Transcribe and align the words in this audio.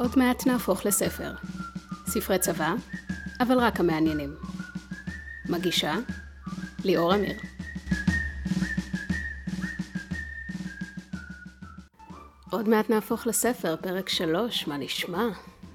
עוד 0.00 0.18
מעט 0.18 0.46
נהפוך 0.46 0.86
לספר. 0.86 1.32
ספרי 2.06 2.38
צבא, 2.38 2.74
אבל 3.40 3.58
רק 3.58 3.80
המעניינים. 3.80 4.34
מגישה, 5.48 5.94
ליאור 6.84 7.14
אמיר. 7.14 7.34
עוד 12.50 12.68
מעט 12.68 12.90
נהפוך 12.90 13.26
לספר, 13.26 13.76
פרק 13.76 14.08
שלוש, 14.08 14.66
מה 14.66 14.76
נשמע? 14.76 15.28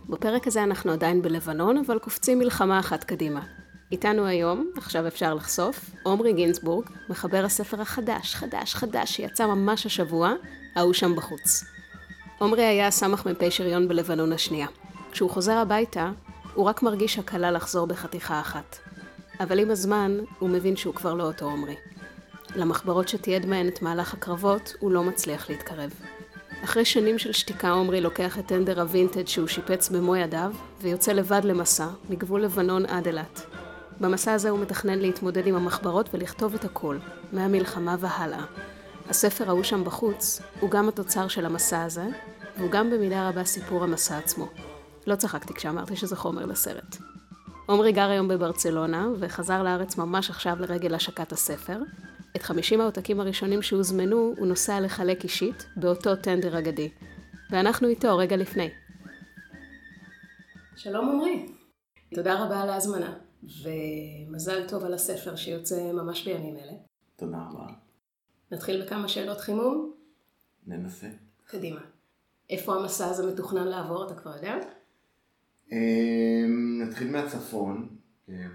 בפרק 0.10 0.48
הזה 0.48 0.64
אנחנו 0.64 0.92
עדיין 0.92 1.22
בלבנון, 1.22 1.78
אבל 1.78 2.00
קופצים 2.00 2.40
מלחמה 2.40 2.80
אחת 2.80 3.04
קדימה. 3.04 3.42
איתנו 3.92 4.26
היום, 4.26 4.72
עכשיו 4.78 5.08
אפשר 5.08 5.34
לחשוף, 5.34 5.90
עומרי 6.04 6.34
גינזבורג, 6.34 6.86
מחבר 7.10 7.46
הספר 7.46 7.82
החדש, 7.82 8.36
חדש, 8.36 8.76
חדש, 8.76 9.16
שיצא 9.16 9.48
ממש 9.48 9.86
השבוע, 9.86 10.34
ההוא 10.76 10.94
שם 10.94 11.16
בחוץ. 11.16 11.75
עומרי 12.40 12.64
היה 12.64 12.92
סמ"ך 12.92 13.28
מ"פ 13.28 13.50
שריון 13.50 13.88
בלבנון 13.88 14.34
השנייה. 14.34 14.68
כשהוא 15.12 15.30
חוזר 15.30 15.58
הביתה, 15.58 16.12
הוא 16.54 16.66
רק 16.66 16.84
מרגיש 16.84 17.20
הקלה 17.20 17.52
לחזור 17.52 17.88
בחתיכה 17.88 18.40
אחת. 18.40 18.78
אבל 19.40 19.60
עם 19.60 19.72
הזמן, 19.72 20.18
הוא 20.40 20.50
מבין 20.50 20.76
שהוא 20.76 20.94
כבר 20.94 21.14
לא 21.14 21.24
אותו 21.24 21.46
עומרי. 21.46 21.76
למחברות 22.56 23.08
שתיעד 23.08 23.46
מהן 23.46 23.68
את 23.68 23.82
מהלך 23.82 24.14
הקרבות, 24.14 24.74
הוא 24.80 24.92
לא 24.92 25.04
מצליח 25.04 25.50
להתקרב. 25.50 25.90
אחרי 26.64 26.86
שנים 26.86 27.20
של 27.20 27.32
שתיקה 27.32 27.72
עומרי 27.72 28.02
לוקח 28.02 28.40
את 28.40 28.46
טנדר 28.46 28.82
הווינטג' 28.82 29.28
שהוא 29.28 29.48
שיפץ 29.48 29.90
במו 29.90 30.16
ידיו, 30.16 30.52
ויוצא 30.82 31.12
לבד 31.12 31.42
למסע, 31.44 31.88
מגבול 32.10 32.44
לבנון 32.44 32.86
עד 32.86 33.08
אילת. 33.08 33.42
במסע 34.00 34.34
הזה 34.34 34.50
הוא 34.50 34.60
מתכנן 34.60 35.00
להתמודד 35.00 35.48
עם 35.48 35.56
המחברות 35.56 36.10
ולכתוב 36.14 36.54
את 36.54 36.66
הכל, 36.66 36.98
מהמלחמה 37.32 37.96
והלאה. 38.00 38.44
הספר 39.10 39.50
ההוא 39.50 39.64
שם 39.64 39.84
בחוץ, 39.84 40.42
הוא 40.60 40.70
גם 40.70 40.90
התוצר 40.90 41.28
של 41.28 41.46
המסע 41.46 41.84
הזה, 41.84 42.06
והוא 42.58 42.72
גם 42.72 42.90
במידה 42.90 43.30
רבה 43.30 43.44
סיפור 43.44 43.84
המסע 43.84 44.18
עצמו. 44.18 44.48
לא 45.08 45.16
צחקתי 45.16 45.54
כשאמרתי 45.54 45.96
שזה 45.96 46.16
חומר 46.16 46.46
לסרט. 46.46 46.98
עומרי 47.66 47.92
גר 47.92 48.10
היום 48.10 48.28
בברצלונה, 48.28 49.08
וחזר 49.20 49.64
לארץ 49.64 49.98
ממש 49.98 50.30
עכשיו 50.30 50.56
לרגל 50.60 50.96
השקת 50.96 51.32
הספר. 51.32 51.80
את 52.36 52.44
50 52.44 52.82
העותקים 52.82 53.20
הראשונים 53.20 53.62
שהוזמנו, 53.62 54.34
הוא 54.38 54.48
נוסע 54.48 54.80
לחלק 54.80 55.24
אישית, 55.24 55.66
באותו 55.76 56.16
טנדר 56.16 56.60
אגדי. 56.60 56.90
ואנחנו 57.52 57.88
איתו 57.88 58.18
רגע 58.18 58.36
לפני. 58.36 58.70
שלום 60.76 61.08
עומרי. 61.08 61.46
תודה 62.16 62.44
רבה 62.44 62.62
על 62.62 62.70
ההזמנה, 62.70 63.14
ומזל 63.44 64.68
טוב 64.68 64.84
על 64.84 64.94
הספר 64.94 65.36
שיוצא 65.36 65.92
ממש 65.94 66.26
בימים 66.26 66.58
אלה. 66.58 66.74
תודה 67.16 67.38
רבה. 67.38 67.85
נתחיל 68.52 68.86
בכמה 68.86 69.08
שאלות 69.08 69.40
חימום? 69.40 69.94
ננסה. 70.68 71.08
קדימה. 71.46 71.82
איפה 72.50 72.76
המסע 72.76 73.10
הזה 73.10 73.32
מתוכנן 73.34 73.68
לעבור, 73.68 74.06
אתה 74.06 74.16
כבר 74.16 74.36
יודע? 74.36 74.56
אמ, 75.72 76.82
נתחיל 76.82 77.12
מהצפון, 77.12 77.96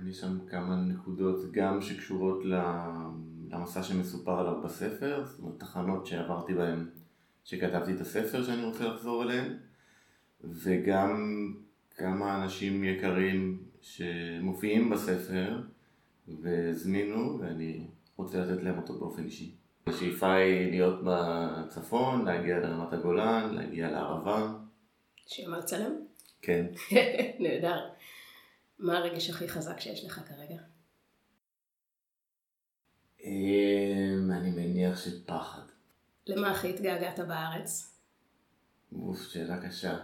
יש 0.07 0.21
שם 0.21 0.39
כמה 0.47 0.77
נקודות 0.77 1.53
גם 1.53 1.81
שקשורות 1.81 2.43
למסע 3.51 3.83
שמסופר 3.83 4.39
עליו 4.39 4.63
בספר, 4.63 5.25
זאת 5.27 5.41
אומרת 5.41 5.61
תחנות 5.61 6.07
שעברתי 6.07 6.55
בהן, 6.55 6.87
שכתבתי 7.45 7.93
את 7.93 8.01
הספר 8.01 8.45
שאני 8.45 8.65
רוצה 8.65 8.85
לחזור 8.85 9.23
אליהן, 9.23 9.57
וגם 10.45 11.15
כמה 11.97 12.43
אנשים 12.43 12.85
יקרים 12.85 13.63
שמופיעים 13.81 14.91
בספר 14.91 15.63
והזמינו, 16.43 17.39
ואני 17.41 17.87
רוצה 18.17 18.39
לתת 18.39 18.63
להם 18.63 18.79
אותו 18.79 18.99
באופן 18.99 19.25
אישי. 19.25 19.60
השאיפה 19.87 20.33
היא 20.33 20.71
להיות 20.71 21.01
בצפון, 21.05 22.25
להגיע 22.25 22.59
לרמת 22.59 22.93
הגולן, 22.93 23.55
להגיע 23.55 23.91
לערבה. 23.91 24.53
מה 25.49 25.59
לצלם? 25.59 25.93
כן. 26.43 26.67
נהדר. 27.43 27.89
מה 28.79 28.99
הרגש 28.99 29.31
הכי 29.31 29.49
חזק 29.49 29.81
שיש 29.81 30.05
לך 30.05 30.21
כרגע? 30.29 30.61
אמ, 33.25 34.31
אני 34.33 34.51
מניח 34.51 35.05
שפחד. 35.05 35.63
למה 36.27 36.51
הכי 36.51 36.71
התגעגעת 36.71 37.19
בארץ? 37.19 37.97
אוף, 38.93 39.23
שאלה 39.23 39.67
קשה. 39.67 39.99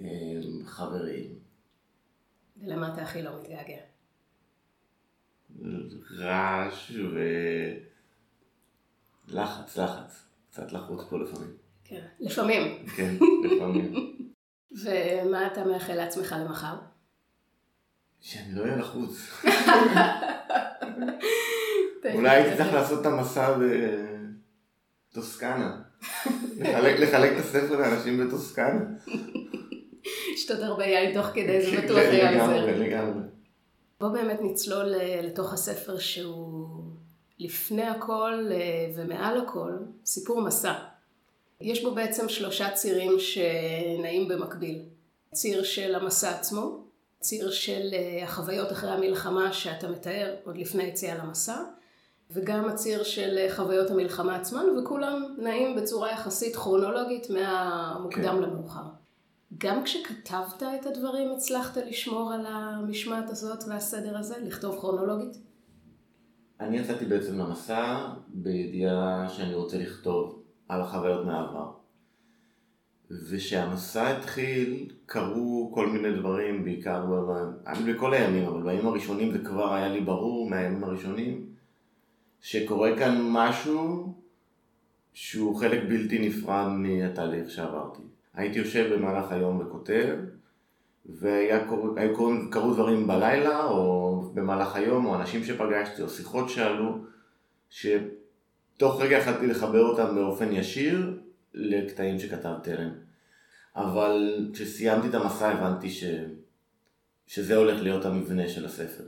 אמ, 0.00 0.64
חברים. 0.66 1.38
ולמה 2.56 2.94
אתה 2.94 3.02
הכי 3.02 3.22
לא 3.22 3.40
מתגעגע? 3.40 3.80
רעש 6.18 6.90
ו... 6.90 7.18
לחץ, 9.28 9.76
לחץ. 9.76 10.24
קצת 10.50 10.72
לחוץ 10.72 11.00
פה 11.10 11.18
לפעמים. 11.18 11.50
כן, 11.84 12.04
לפעמים. 12.20 12.86
כן, 12.96 13.14
לפעמים. 13.44 13.94
ומה 14.82 15.46
אתה 15.46 15.64
מאחל 15.64 15.94
לעצמך 15.94 16.34
למחר? 16.40 16.74
שאני 18.20 18.54
לא 18.54 18.62
אהיה 18.62 18.76
לחוץ. 18.76 19.10
אולי 22.14 22.30
הייתי 22.30 22.56
צריך 22.56 22.72
לעשות 22.72 23.00
את 23.00 23.06
המסע 23.06 23.56
בטוסקנה. 25.10 25.76
לחלק, 26.56 27.00
לחלק 27.00 27.32
את 27.32 27.38
הספר 27.38 27.76
לאנשים 27.76 28.26
בטוסקנה. 28.26 28.80
לשתות 30.34 30.60
הרבה 30.60 30.84
יין 30.84 31.14
תוך 31.14 31.26
כדי, 31.26 31.62
זה 31.62 31.76
בטוח 31.84 31.96
היה 31.98 32.42
עוזר. 32.42 32.66
לגמרי, 32.66 32.88
לגמרי. 32.88 33.22
בוא 34.00 34.08
באמת 34.08 34.38
נצלול 34.42 34.94
אה, 34.94 35.20
לתוך 35.22 35.52
הספר 35.52 35.98
שהוא 35.98 36.83
לפני 37.38 37.82
הכל 37.82 38.48
אה, 38.50 38.90
ומעל 38.94 39.40
הכל 39.40 39.72
סיפור 40.04 40.40
מסע. 40.40 40.74
יש 41.60 41.84
בו 41.84 41.94
בעצם 41.94 42.28
שלושה 42.28 42.70
צירים 42.70 43.12
שנעים 43.18 44.28
במקביל. 44.28 44.82
ציר 45.32 45.62
של 45.62 45.94
המסע 45.94 46.30
עצמו, 46.30 46.84
ציר 47.20 47.50
של 47.50 47.90
אה, 47.92 48.24
החוויות 48.24 48.72
אחרי 48.72 48.90
המלחמה 48.90 49.52
שאתה 49.52 49.88
מתאר 49.88 50.34
עוד 50.44 50.56
לפני 50.56 50.82
היציאה 50.82 51.14
למסע, 51.14 51.56
וגם 52.30 52.68
הציר 52.68 53.02
של 53.02 53.38
אה, 53.38 53.56
חוויות 53.56 53.90
המלחמה 53.90 54.36
עצמן, 54.36 54.64
וכולם 54.78 55.34
נעים 55.38 55.76
בצורה 55.76 56.10
יחסית 56.10 56.56
כרונולוגית 56.56 57.30
מהמוקדם 57.30 58.36
כן. 58.36 58.42
למאוחר. 58.42 58.84
גם 59.58 59.84
כשכתבת 59.84 60.62
את 60.62 60.86
הדברים 60.86 61.32
הצלחת 61.32 61.76
לשמור 61.76 62.32
על 62.32 62.46
המשמעת 62.48 63.30
הזאת 63.30 63.64
והסדר 63.68 64.18
הזה, 64.18 64.34
לכתוב 64.38 64.80
כרונולוגית? 64.80 65.36
אני 66.60 66.78
יצאתי 66.78 67.04
בעצם 67.04 67.38
למסע 67.38 68.06
בידיעה 68.28 69.28
שאני 69.28 69.54
רוצה 69.54 69.78
לכתוב 69.78 70.42
על 70.68 70.80
החוויות 70.80 71.26
מהעבר. 71.26 71.70
ושהמסע 73.30 74.16
התחיל, 74.16 74.90
קרו 75.06 75.70
כל 75.74 75.86
מיני 75.86 76.12
דברים, 76.12 76.64
בעיקר 76.64 77.04
אני 77.66 77.92
בכל 77.92 78.14
הימים, 78.14 78.48
אבל 78.48 78.62
בימים 78.62 78.86
הראשונים 78.86 79.32
זה 79.32 79.38
כבר 79.38 79.74
היה 79.74 79.88
לי 79.88 80.00
ברור 80.00 80.50
מהימים 80.50 80.84
הראשונים, 80.84 81.46
שקורה 82.40 82.96
כאן 82.98 83.18
משהו 83.22 84.14
שהוא 85.12 85.56
חלק 85.56 85.82
בלתי 85.88 86.28
נפרד 86.28 86.66
מהתהליך 86.68 87.50
שעברתי. 87.50 88.02
הייתי 88.34 88.58
יושב 88.58 88.94
במהלך 88.94 89.32
היום 89.32 89.60
וכותב, 89.60 90.16
והיה 91.06 91.68
קור... 91.68 91.88
היו 91.96 92.16
קורים, 92.16 92.50
קרו 92.50 92.74
דברים 92.74 93.06
בלילה, 93.06 93.64
או 93.64 94.13
במהלך 94.34 94.76
היום, 94.76 95.06
או 95.06 95.14
אנשים 95.14 95.44
שפגשתי, 95.44 96.02
או 96.02 96.08
שיחות 96.08 96.48
שעלו, 96.48 97.04
שתוך 97.70 99.00
רגע 99.00 99.18
יכלתי 99.18 99.46
לחבר 99.46 99.82
אותם 99.82 100.14
באופן 100.14 100.52
ישיר 100.52 101.20
לקטעים 101.54 102.18
שכתבתי 102.18 102.72
עליהם. 102.72 102.94
אבל 103.76 104.46
כשסיימתי 104.52 105.08
את 105.08 105.14
המסע 105.14 105.48
הבנתי 105.48 105.90
ש... 105.90 106.04
שזה 107.26 107.56
הולך 107.56 107.82
להיות 107.82 108.04
המבנה 108.04 108.48
של 108.48 108.64
הספר. 108.64 109.04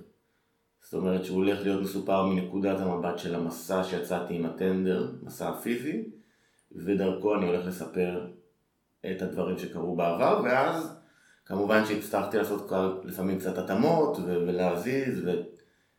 זאת 0.83 0.95
אומרת 0.95 1.25
שהוא 1.25 1.37
הולך 1.37 1.61
להיות 1.63 1.83
מסופר 1.83 2.27
מנקודת 2.27 2.81
המבט 2.81 3.19
של 3.19 3.35
המסע 3.35 3.85
שיצאתי 3.85 4.35
עם 4.35 4.47
הטנדר, 4.47 5.13
מסע 5.23 5.49
הפיזי, 5.49 6.05
ודרכו 6.73 7.35
אני 7.35 7.47
הולך 7.47 7.67
לספר 7.67 8.27
את 9.11 9.23
הדברים 9.23 9.59
שקרו 9.59 9.97
בעבר, 9.97 10.41
ואז 10.45 10.96
כמובן 11.47 11.85
שהצטרכתי 11.85 12.37
לעשות 12.37 12.73
לפעמים 13.05 13.39
קצת 13.39 13.59
התאמות 13.59 14.17
ולהזיז, 14.27 15.23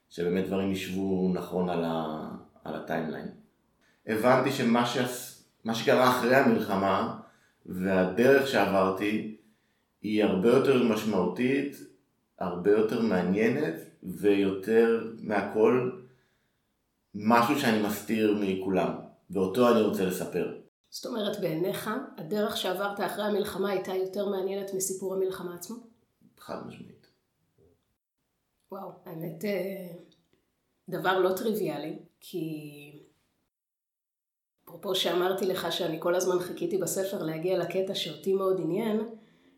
ושבאמת 0.09 0.47
דברים 0.47 0.71
ישבו 0.71 1.31
נכון 1.33 1.69
על, 1.69 1.83
ה- 1.85 2.29
על 2.63 2.75
הטיימליין. 2.75 3.27
הבנתי 4.07 4.51
שמה 4.51 4.85
ש... 4.85 4.97
מה 5.63 5.75
שקרה 5.75 6.09
אחרי 6.09 6.35
המלחמה 6.35 7.19
והדרך 7.65 8.47
שעברתי 8.47 9.37
היא 10.01 10.23
הרבה 10.23 10.49
יותר 10.49 10.83
משמעותית, 10.83 11.75
הרבה 12.39 12.71
יותר 12.71 13.01
מעניינת 13.01 13.75
ויותר 14.03 15.07
מהכל 15.21 15.91
משהו 17.15 17.59
שאני 17.59 17.87
מסתיר 17.87 18.37
מכולם, 18.41 18.91
ואותו 19.29 19.71
אני 19.71 19.81
רוצה 19.81 20.05
לספר. 20.05 20.53
זאת 20.89 21.05
אומרת, 21.05 21.39
בעיניך, 21.39 21.89
הדרך 22.17 22.57
שעברת 22.57 22.99
אחרי 22.99 23.23
המלחמה 23.23 23.69
הייתה 23.69 23.95
יותר 23.95 24.29
מעניינת 24.29 24.73
מסיפור 24.73 25.13
המלחמה 25.13 25.55
עצמו? 25.55 25.75
חד 26.37 26.67
משמעית. 26.67 27.07
וואו, 28.71 28.91
האמת, 29.05 29.45
אה, 29.45 29.87
דבר 30.89 31.19
לא 31.19 31.35
טריוויאלי, 31.37 31.99
כי 32.19 33.03
אפרופו 34.63 34.95
שאמרתי 34.95 35.45
לך 35.45 35.71
שאני 35.71 35.97
כל 35.99 36.15
הזמן 36.15 36.39
חיכיתי 36.39 36.77
בספר 36.77 37.23
להגיע 37.23 37.57
לקטע 37.57 37.95
שאותי 37.95 38.33
מאוד 38.33 38.59
עניין, 38.59 38.99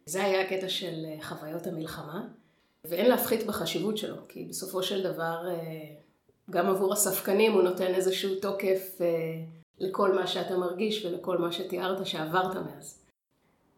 זה 0.06 0.24
היה 0.24 0.42
הקטע 0.42 0.70
של 0.70 1.06
אה, 1.06 1.18
חוויות 1.22 1.68
המלחמה, 1.68 2.28
ואין 2.86 3.10
להפחית 3.10 3.48
בחשיבות 3.48 3.98
שלו, 3.98 4.16
כי 4.28 4.46
בסופו 4.46 4.84
של 4.84 5.04
דבר, 5.04 5.48
אה, 5.48 5.96
גם 6.50 6.68
עבור 6.68 6.94
הספקנים 6.94 7.52
הוא 7.52 7.62
נותן 7.62 7.94
איזשהו 7.94 8.36
תוקף 8.40 8.98
לכל 9.80 10.16
מה 10.16 10.28
שאתה 10.28 10.58
מרגיש 10.58 11.06
ולכל 11.06 11.38
מה 11.38 11.52
שתיארת 11.52 12.06
שעברת 12.06 12.56
מאז. 12.56 13.00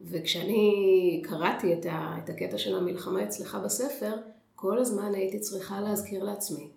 וכשאני 0.02 1.22
קראתי 1.26 1.74
את, 1.74 1.86
ה, 1.86 2.16
את 2.24 2.30
הקטע 2.30 2.58
של 2.58 2.76
המלחמה 2.76 3.24
אצלך 3.24 3.58
בספר, 3.66 4.16
כל 4.56 4.78
הזמן 4.78 5.14
הייתי 5.14 5.40
צריכה 5.40 5.82
להזכיר 5.82 6.24
לעצמי 6.24 6.70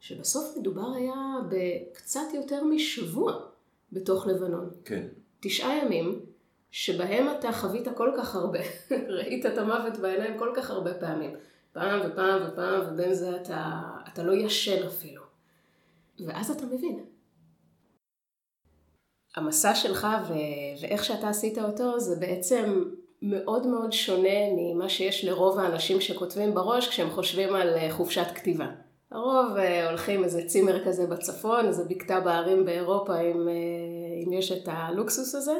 שבסוף 0.00 0.56
מדובר 0.56 0.92
היה 0.94 1.36
בקצת 1.48 2.20
יותר 2.34 2.64
משבוע 2.64 3.32
בתוך 3.92 4.26
לבנון. 4.26 4.70
כן. 4.84 5.06
תשעה 5.40 5.78
ימים 5.78 6.20
שבהם 6.70 7.26
אתה 7.38 7.52
חווית 7.52 7.88
כל 7.96 8.12
כך 8.16 8.34
הרבה, 8.34 8.58
ראית 9.18 9.46
את 9.46 9.58
המוות 9.58 9.98
בעיניים 9.98 10.38
כל 10.38 10.52
כך 10.56 10.70
הרבה 10.70 10.94
פעמים, 10.94 11.30
פעם 11.72 12.00
ופעם 12.04 12.42
ופעם, 12.48 12.80
ובין 12.88 13.14
זה 13.14 13.36
אתה, 13.36 13.80
אתה 14.12 14.22
לא 14.22 14.32
ישן 14.32 14.86
אפילו. 14.86 15.22
ואז 16.26 16.50
אתה 16.50 16.66
מבין. 16.66 17.04
המסע 19.36 19.74
שלך 19.74 20.06
ו... 20.28 20.32
ואיך 20.82 21.04
שאתה 21.04 21.28
עשית 21.28 21.58
אותו 21.58 22.00
זה 22.00 22.16
בעצם 22.16 22.82
מאוד 23.22 23.66
מאוד 23.66 23.92
שונה 23.92 24.38
ממה 24.56 24.88
שיש 24.88 25.24
לרוב 25.24 25.58
האנשים 25.58 26.00
שכותבים 26.00 26.54
בראש 26.54 26.88
כשהם 26.88 27.10
חושבים 27.10 27.54
על 27.54 27.74
אה, 27.74 27.90
חופשת 27.90 28.26
כתיבה. 28.34 28.66
הרוב 29.10 29.56
אה, 29.56 29.88
הולכים 29.88 30.24
איזה 30.24 30.46
צימר 30.46 30.84
כזה 30.84 31.06
בצפון, 31.06 31.66
איזה 31.66 31.84
בקתה 31.84 32.20
בערים 32.20 32.64
באירופה 32.64 33.20
אם, 33.20 33.48
אה, 33.48 33.54
אם 34.26 34.32
יש 34.32 34.52
את 34.52 34.62
הלוקסוס 34.66 35.34
הזה, 35.34 35.56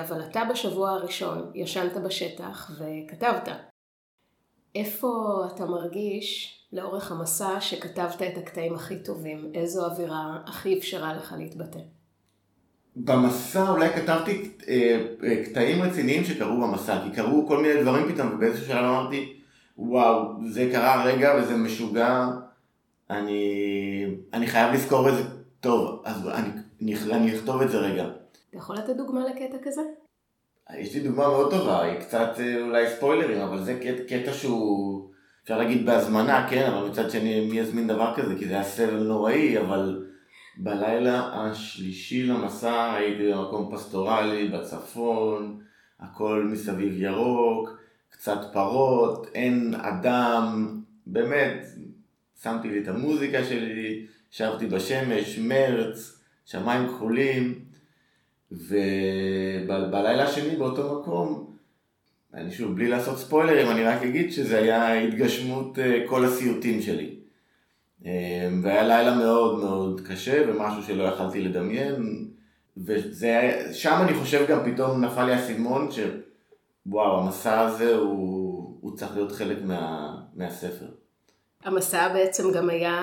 אבל 0.00 0.22
אתה 0.30 0.42
בשבוע 0.50 0.90
הראשון 0.90 1.50
ישנת 1.54 1.96
בשטח 1.96 2.70
וכתבת. 2.78 3.48
איפה 4.74 5.08
אתה 5.54 5.64
מרגיש 5.64 6.58
לאורך 6.72 7.12
המסע 7.12 7.60
שכתבת 7.60 8.22
את 8.22 8.38
הקטעים 8.38 8.74
הכי 8.74 9.02
טובים? 9.02 9.52
איזו 9.54 9.84
אווירה 9.84 10.38
הכי 10.46 10.78
אפשרה 10.78 11.14
לך 11.14 11.34
להתבטא? 11.38 11.78
במסע 12.96 13.70
אולי 13.70 13.88
כתבתי 13.88 14.50
אה, 14.68 15.04
אה, 15.24 15.44
קטעים 15.44 15.82
רציניים 15.82 16.24
שקרו 16.24 16.60
במסע, 16.60 16.98
כי 17.04 17.16
קרו 17.16 17.46
כל 17.48 17.62
מיני 17.62 17.82
דברים 17.82 18.12
פתאום, 18.12 18.34
ובאיזשהו 18.34 18.66
שלב 18.66 18.84
אמרתי, 18.84 19.36
וואו, 19.78 20.32
זה 20.50 20.68
קרה 20.72 21.04
רגע 21.04 21.34
וזה 21.38 21.56
משוגע, 21.56 22.28
אני, 23.10 24.06
אני 24.32 24.46
חייב 24.46 24.74
לזכור 24.74 25.08
את 25.08 25.14
זה 25.14 25.22
טוב, 25.60 26.02
אז 26.04 26.28
אני, 26.28 26.48
אני, 26.82 26.94
אני 27.12 27.36
אכתוב 27.36 27.62
את 27.62 27.70
זה 27.70 27.78
רגע. 27.78 28.04
אתה 28.04 28.56
יכול 28.56 28.76
לתת 28.76 28.96
דוגמה 28.96 29.20
לקטע 29.28 29.56
כזה? 29.62 29.82
יש 30.78 30.94
לי 30.94 31.00
דוגמה 31.00 31.28
מאוד 31.28 31.50
טובה, 31.50 31.82
היא 31.82 32.00
קצת 32.00 32.30
אה, 32.38 32.62
אולי 32.62 32.90
ספוילרים, 32.90 33.40
אבל 33.40 33.64
זה 33.64 33.80
קטע, 33.80 34.02
קטע 34.08 34.32
שהוא, 34.32 35.08
אפשר 35.42 35.58
להגיד 35.58 35.86
בהזמנה, 35.86 36.46
כן, 36.50 36.70
אבל 36.70 36.88
מצד 36.88 37.10
שני 37.10 37.46
מי 37.50 37.58
יזמין 37.58 37.86
דבר 37.86 38.12
כזה, 38.16 38.34
כי 38.38 38.48
זה 38.48 38.54
היה 38.54 38.64
סבל 38.64 39.02
נוראי, 39.02 39.58
אבל... 39.58 40.04
בלילה 40.56 41.30
השלישי 41.32 42.26
למסע 42.26 42.94
הייתי 42.94 43.32
במקום 43.32 43.76
פסטורלי 43.76 44.48
בצפון, 44.48 45.60
הכל 46.00 46.48
מסביב 46.52 47.02
ירוק, 47.02 47.78
קצת 48.10 48.38
פרות, 48.52 49.26
אין 49.34 49.74
אדם, 49.74 50.80
באמת, 51.06 51.66
שמתי 52.42 52.68
לי 52.68 52.82
את 52.82 52.88
המוזיקה 52.88 53.44
שלי, 53.44 54.06
ישבתי 54.32 54.66
בשמש, 54.66 55.38
מרץ, 55.38 56.20
שמיים 56.44 56.88
כחולים, 56.88 57.64
ובלילה 58.52 60.24
השני 60.24 60.56
באותו 60.56 61.00
מקום, 61.00 61.54
אני 62.34 62.50
שוב, 62.50 62.74
בלי 62.74 62.88
לעשות 62.88 63.18
ספוילרים, 63.18 63.70
אני 63.70 63.84
רק 63.84 64.02
אגיד 64.02 64.32
שזה 64.32 64.58
היה 64.58 65.00
התגשמות 65.00 65.78
אה, 65.78 66.04
כל 66.06 66.24
הסיוטים 66.24 66.82
שלי. 66.82 67.23
אמ, 68.04 68.60
והיה 68.62 68.82
לילה 68.82 69.14
מאוד 69.14 69.58
מאוד 69.58 70.00
קשה 70.08 70.44
ומשהו 70.48 70.82
שלא 70.82 71.02
יכלתי 71.02 71.40
לדמיין 71.40 72.28
ושם 72.76 73.98
אני 74.02 74.14
חושב 74.14 74.46
גם 74.48 74.72
פתאום 74.72 75.04
נפל 75.04 75.24
לי 75.24 75.32
האסימון 75.32 75.88
שוואו 75.90 77.20
המסע 77.20 77.60
הזה 77.60 77.94
הוא, 77.94 78.78
הוא 78.80 78.96
צריך 78.96 79.16
להיות 79.16 79.32
חלק 79.32 79.58
מה, 79.64 80.16
מהספר. 80.34 80.86
המסע 81.64 82.12
בעצם 82.12 82.52
גם 82.52 82.70
היה 82.70 83.00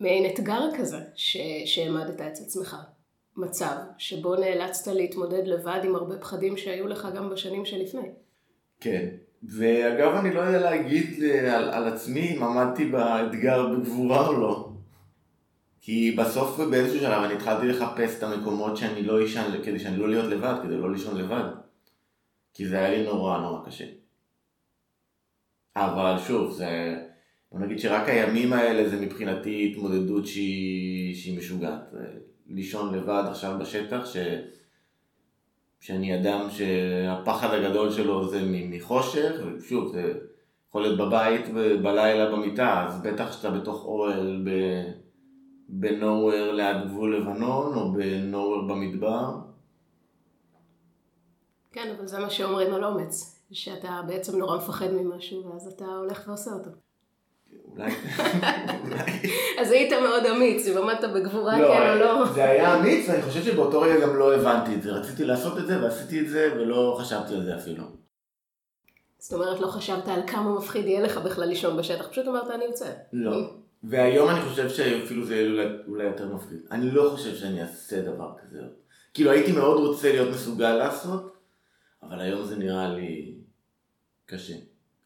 מעין 0.00 0.34
אתגר 0.34 0.60
כזה 0.78 0.98
שהעמדת 1.64 2.20
את 2.20 2.38
עצמך. 2.38 2.76
מצב 3.36 3.76
שבו 3.98 4.36
נאלצת 4.36 4.86
להתמודד 4.86 5.46
לבד 5.46 5.80
עם 5.84 5.94
הרבה 5.94 6.18
פחדים 6.18 6.56
שהיו 6.56 6.86
לך 6.86 7.08
גם 7.14 7.30
בשנים 7.30 7.64
שלפני. 7.64 8.08
כן, 8.80 9.08
ואגב, 9.42 10.14
אני 10.14 10.34
לא 10.34 10.40
יודע 10.40 10.70
להגיד 10.70 11.22
על, 11.24 11.70
על 11.70 11.88
עצמי 11.88 12.36
אם 12.36 12.42
עמדתי 12.42 12.84
באתגר 12.84 13.68
בגבורה 13.68 14.26
או 14.26 14.40
לא. 14.40 14.72
כי 15.80 16.14
בסוף 16.18 16.60
באיזשהו 16.60 17.00
שלב 17.00 17.22
אני 17.22 17.34
התחלתי 17.34 17.66
לחפש 17.66 18.18
את 18.18 18.22
המקומות 18.22 18.76
שאני 18.76 19.02
לא 19.02 19.24
אשן, 19.24 19.62
כדי 19.64 19.78
שאני 19.78 19.96
לא 19.96 20.08
להיות 20.08 20.24
לבד, 20.24 20.54
כדי 20.62 20.76
לא 20.76 20.92
לישון 20.92 21.18
לבד. 21.18 21.44
כי 22.54 22.66
זה 22.66 22.78
היה 22.78 22.90
לי 22.90 23.04
נורא 23.04 23.38
נורא 23.38 23.66
קשה. 23.66 23.84
אבל 25.76 26.18
שוב, 26.26 26.52
זה... 26.52 26.96
בוא 27.52 27.60
נגיד 27.60 27.78
שרק 27.78 28.08
הימים 28.08 28.52
האלה 28.52 28.88
זה 28.88 29.00
מבחינתי 29.00 29.70
התמודדות 29.72 30.26
שהיא, 30.26 31.16
שהיא 31.16 31.38
משוגעת. 31.38 31.80
לישון 32.46 32.94
לבד 32.94 33.22
עכשיו 33.30 33.58
בשטח, 33.60 34.06
ש... 34.06 34.16
שאני 35.80 36.20
אדם 36.20 36.50
שהפחד 36.50 37.54
הגדול 37.54 37.90
שלו 37.90 38.28
זה 38.28 38.40
מחושך, 38.44 39.32
ושוב, 39.56 39.92
זה 39.92 40.14
יכול 40.68 40.82
להיות 40.82 40.98
בבית 40.98 41.48
בלילה 41.82 42.32
במיטה, 42.32 42.84
אז 42.86 43.02
בטח 43.02 43.32
שאתה 43.32 43.50
בתוך 43.50 43.84
אוהל 43.84 44.46
בנוהוור 45.68 46.52
ליד 46.52 46.76
גבול 46.86 47.16
לבנון, 47.16 47.74
או 47.74 47.92
בנוהוור 47.92 48.68
במדבר. 48.68 49.36
כן, 51.72 51.94
אבל 51.96 52.06
זה 52.06 52.18
מה 52.18 52.30
שאומרים 52.30 52.74
על 52.74 52.84
אומץ, 52.84 53.44
שאתה 53.52 54.02
בעצם 54.06 54.38
נורא 54.38 54.56
מפחד 54.56 54.92
ממשהו, 54.92 55.44
ואז 55.44 55.66
אתה 55.66 55.84
הולך 55.84 56.24
ועושה 56.28 56.50
אותו. 56.50 56.70
אולי, 57.78 57.92
אז 59.60 59.70
היית 59.70 59.92
מאוד 59.92 60.26
אמיץ, 60.26 60.66
אם 60.66 60.78
עמדת 60.78 61.04
בגבורה 61.14 61.60
לא, 61.60 61.68
כן 61.74 61.90
או 61.90 61.94
לא. 61.94 62.26
זה 62.32 62.44
היה 62.44 62.76
אמיץ, 62.76 63.08
ואני 63.08 63.22
חושב 63.22 63.42
שבאותו 63.42 63.80
רגע 63.80 64.00
גם 64.00 64.16
לא 64.16 64.34
הבנתי 64.34 64.74
את 64.74 64.82
זה. 64.82 64.90
רציתי 64.90 65.24
לעשות 65.24 65.58
את 65.58 65.66
זה, 65.66 65.82
ועשיתי 65.82 66.20
את 66.20 66.28
זה, 66.28 66.52
ולא 66.56 66.96
חשבתי 67.00 67.34
על 67.34 67.44
זה 67.44 67.56
אפילו. 67.56 67.84
זאת 69.18 69.32
אומרת, 69.32 69.60
לא 69.60 69.66
חשבת 69.66 70.08
על 70.08 70.20
כמה 70.26 70.54
מפחיד 70.54 70.86
יהיה 70.86 71.00
לך 71.00 71.18
בכלל 71.18 71.48
לישון 71.48 71.76
בשטח, 71.76 72.08
פשוט 72.08 72.28
אמרת 72.28 72.50
אני 72.50 72.64
יוצא. 72.64 72.92
לא. 73.12 73.50
והיום 73.82 74.28
אני 74.30 74.40
חושב 74.40 74.68
שאפילו 74.68 75.24
זה 75.24 75.46
אולי, 75.50 75.66
אולי 75.88 76.04
יותר 76.04 76.34
מפחיד. 76.34 76.58
אני 76.70 76.90
לא 76.90 77.10
חושב 77.10 77.34
שאני 77.34 77.62
אעשה 77.62 78.00
דבר 78.00 78.32
כזה. 78.42 78.60
כאילו 79.14 79.30
הייתי 79.30 79.52
מאוד 79.52 79.86
רוצה 79.86 80.12
להיות 80.12 80.34
מסוגל 80.34 80.74
לעשות, 80.74 81.36
אבל 82.02 82.20
היום 82.20 82.44
זה 82.44 82.56
נראה 82.56 82.88
לי 82.88 83.34
קשה. 84.26 84.54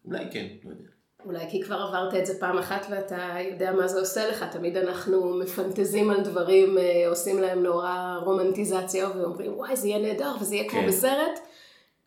אולי 0.05 0.25
כן, 0.33 0.47
לא 0.65 0.71
יודע. 0.71 0.92
אולי 1.26 1.50
כי 1.50 1.62
כבר 1.62 1.76
עברת 1.76 2.14
את 2.14 2.26
זה 2.26 2.41
פעם 2.41 2.59
אחת 2.59 2.87
ואתה 2.91 3.37
יודע 3.50 3.73
מה 3.73 3.88
זה 3.88 4.00
עושה 4.00 4.29
לך, 4.29 4.45
תמיד 4.52 4.76
אנחנו 4.76 5.38
מפנטזים 5.38 6.11
על 6.11 6.21
דברים, 6.21 6.79
אה, 6.79 7.09
עושים 7.09 7.43
להם 7.43 7.62
נורא 7.62 8.19
רומנטיזציה 8.25 9.09
ואומרים 9.17 9.52
וואי 9.57 9.76
זה 9.76 9.88
יהיה 9.88 9.99
נהדר 9.99 10.33
וזה 10.41 10.55
יהיה 10.55 10.71
כן. 10.71 10.79
כמו 10.79 10.88
בסרט, 10.88 11.41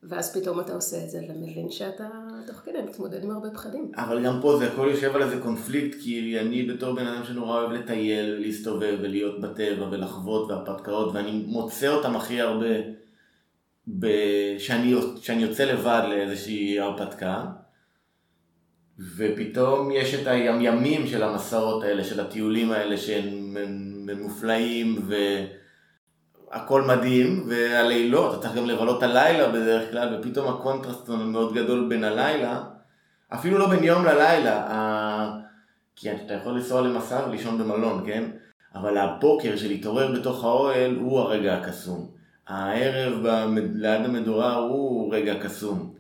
ואז 0.03 0.38
פתאום 0.38 0.60
אתה 0.60 0.74
עושה 0.74 1.03
את 1.03 1.10
זה 1.10 1.19
ומבין 1.29 1.69
שאתה 1.69 2.07
תוך 2.48 2.55
כדי 2.55 2.81
מתמודד 2.89 3.24
עם 3.24 3.31
הרבה 3.31 3.50
פחדים. 3.50 3.91
אבל 3.95 4.25
גם 4.25 4.39
פה 4.41 4.57
זה 4.57 4.67
הכל 4.67 4.88
יושב 4.91 5.15
על 5.15 5.22
איזה 5.22 5.41
קונפליקט, 5.41 5.98
כי 6.03 6.39
אני 6.39 6.63
בתור 6.63 6.95
בן 6.95 7.07
אדם 7.07 7.24
שנורא 7.24 7.60
אוהב 7.60 7.72
לטייל, 7.72 8.39
להסתובב 8.39 8.98
ולהיות 9.01 9.41
בטבע 9.41 9.88
ולחוות 9.91 10.51
והרפתקאות, 10.51 11.13
ואני 11.13 11.43
מוצא 11.48 11.88
אותם 11.88 12.15
הכי 12.15 12.41
הרבה 12.41 12.75
ב... 14.00 14.07
שאני, 14.57 14.95
שאני 15.22 15.41
יוצא 15.41 15.63
לבד 15.63 16.01
לאיזושהי 16.10 16.79
הרפתקה. 16.79 17.45
ופתאום 19.00 19.92
יש 19.92 20.14
את 20.14 20.28
הימים 20.28 21.08
של 21.08 21.24
המסעות 21.24 21.84
האלה, 21.84 22.04
של 22.04 22.20
הטיולים 22.20 22.72
האלה 22.72 22.98
שהם 22.98 23.58
מופלאים 24.22 25.10
והכל 26.52 26.82
מדהים, 26.82 27.44
והלילות, 27.48 28.34
אתה 28.34 28.42
צריך 28.42 28.56
גם 28.56 28.66
לבלות 28.66 29.04
הלילה 29.04 29.50
בדרך 29.50 29.92
כלל, 29.92 30.18
ופתאום 30.20 30.48
הקונטרסט 30.48 31.08
הוא 31.08 31.18
מאוד 31.18 31.54
גדול 31.54 31.90
בין 31.90 32.04
הלילה, 32.04 32.64
אפילו 33.34 33.58
לא 33.58 33.68
בין 33.68 33.84
יום 33.84 34.06
ללילה, 34.06 34.68
כי 35.96 36.12
אתה 36.12 36.34
יכול 36.34 36.54
לנסוע 36.54 36.82
למסע 36.82 37.25
ולישון 37.28 37.58
במלון, 37.58 38.04
כן? 38.06 38.24
אבל 38.75 38.98
הבוקר 38.98 39.56
של 39.56 39.68
להתעורר 39.68 40.12
בתוך 40.12 40.44
האוהל 40.44 40.96
הוא 40.96 41.20
הרגע 41.20 41.58
הקסום. 41.58 42.12
הערב 42.48 43.25
ליד 43.75 44.06
המדורה 44.06 44.56
הוא 44.56 45.14
רגע 45.14 45.44
קסום. 45.44 45.94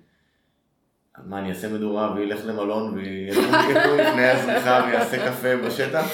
מה, 1.23 1.39
אני 1.39 1.49
אעשה 1.49 1.67
מדורה 1.67 2.13
וילך 2.15 2.39
למלון 2.45 2.97
לפני 3.99 4.27
הזריחה 4.27 4.85
ויעשה 4.87 5.29
קפה 5.29 5.55
בשטח? 5.55 6.05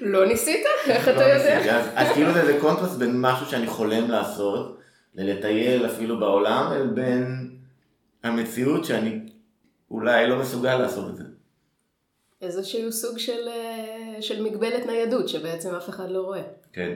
לא 0.00 0.26
ניסית? 0.26 0.66
איך 0.86 1.08
אתה 1.08 1.16
לא 1.16 1.32
יודע? 1.32 1.82
אז 1.94 2.08
כאילו 2.14 2.32
זה 2.32 2.58
קונטרסט 2.60 2.98
בין 2.98 3.20
משהו 3.20 3.46
שאני 3.46 3.66
חולם 3.66 4.10
לעשות, 4.10 4.78
ללטייל 5.14 5.86
אפילו 5.86 6.20
בעולם, 6.20 6.94
בין 6.94 7.50
המציאות 8.24 8.84
שאני 8.84 9.20
אולי 9.90 10.26
לא 10.26 10.36
מסוגל 10.36 10.76
לעשות 10.76 11.10
את 11.10 11.16
זה. 11.16 11.24
איזשהו 12.42 12.92
סוג 12.92 13.18
של, 13.18 13.48
אה, 13.48 14.22
של 14.22 14.42
מגבלת 14.42 14.86
ניידות 14.86 15.28
שבעצם 15.28 15.74
אף 15.74 15.88
אחד 15.88 16.10
לא 16.10 16.20
רואה. 16.20 16.42
כן. 16.72 16.92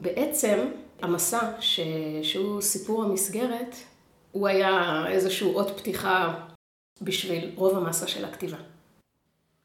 בעצם 0.00 0.58
המסע, 1.02 1.40
ש... 1.60 1.80
שהוא 2.22 2.60
סיפור 2.60 3.04
המסגרת, 3.04 3.74
הוא 4.32 4.48
היה 4.48 5.04
איזשהו 5.08 5.56
אות 5.56 5.78
פתיחה 5.78 6.46
בשביל 7.02 7.52
רוב 7.54 7.76
המסע 7.76 8.06
של 8.06 8.24
הכתיבה. 8.24 8.58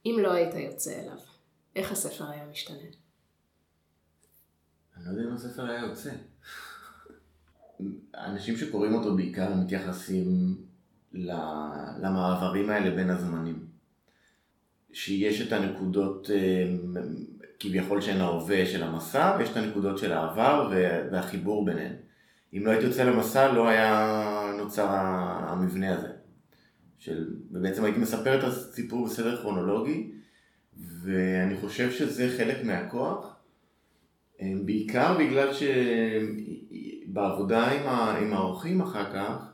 אם 0.06 0.16
לא 0.20 0.34
היית 0.34 0.56
יוצא 0.56 1.00
אליו, 1.02 1.18
איך 1.76 1.92
הספר 1.92 2.30
היה 2.30 2.46
משתנה? 2.52 2.78
אני 4.98 5.06
לא 5.06 5.10
יודע 5.10 5.24
אם 5.30 5.34
הספר 5.34 5.66
היה 5.66 5.80
יוצא. 5.80 6.12
האנשים 8.14 8.58
שקוראים 8.58 8.94
אותו 8.94 9.16
בעיקר 9.16 9.56
מתייחסים 9.56 10.58
למעברים 12.02 12.70
האלה 12.70 12.96
בין 12.96 13.10
הזמנים. 13.10 13.68
שיש 14.94 15.42
את 15.42 15.54
הנקודות 15.54 16.30
אה, 16.30 16.76
כביכול 17.60 18.02
שהן 18.02 18.22
ההווה 18.22 18.66
של 18.66 18.84
המסע, 18.84 19.36
ויש 19.40 19.50
את 19.50 19.58
הנקודות 19.58 19.98
של 19.98 20.12
העבר 20.12 20.70
והחיבור 21.12 21.66
ביניהן. 21.66 21.94
אם 22.54 22.66
לא 22.66 22.72
הייתי 22.72 22.86
יוצא 22.86 23.04
למסע 23.04 23.52
לא 23.52 23.68
היה 23.68 24.35
נוצר 24.66 24.88
המבנה 24.90 25.98
הזה. 25.98 26.08
של, 27.00 27.34
ובעצם 27.52 27.84
הייתי 27.84 28.00
מספר 28.00 28.40
את 28.40 28.44
הסיפור 28.44 29.06
בסדר 29.06 29.42
כרונולוגי, 29.42 30.12
ואני 31.04 31.58
חושב 31.58 31.92
שזה 31.92 32.34
חלק 32.38 32.64
מהכוח, 32.64 33.36
אה, 34.42 34.52
בעיקר 34.66 35.18
בגלל 35.20 35.50
שבעבודה 37.04 37.72
עם, 37.72 37.88
ה, 37.88 38.18
עם 38.18 38.34
האורחים 38.34 38.82
אחר 38.82 39.14
כך, 39.14 39.52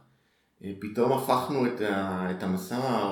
אה, 0.63 0.71
פתאום 0.79 1.11
הפכנו 1.11 1.65
את, 1.65 1.81
ה, 1.81 2.27
את 2.31 2.43
המסע, 2.43 3.11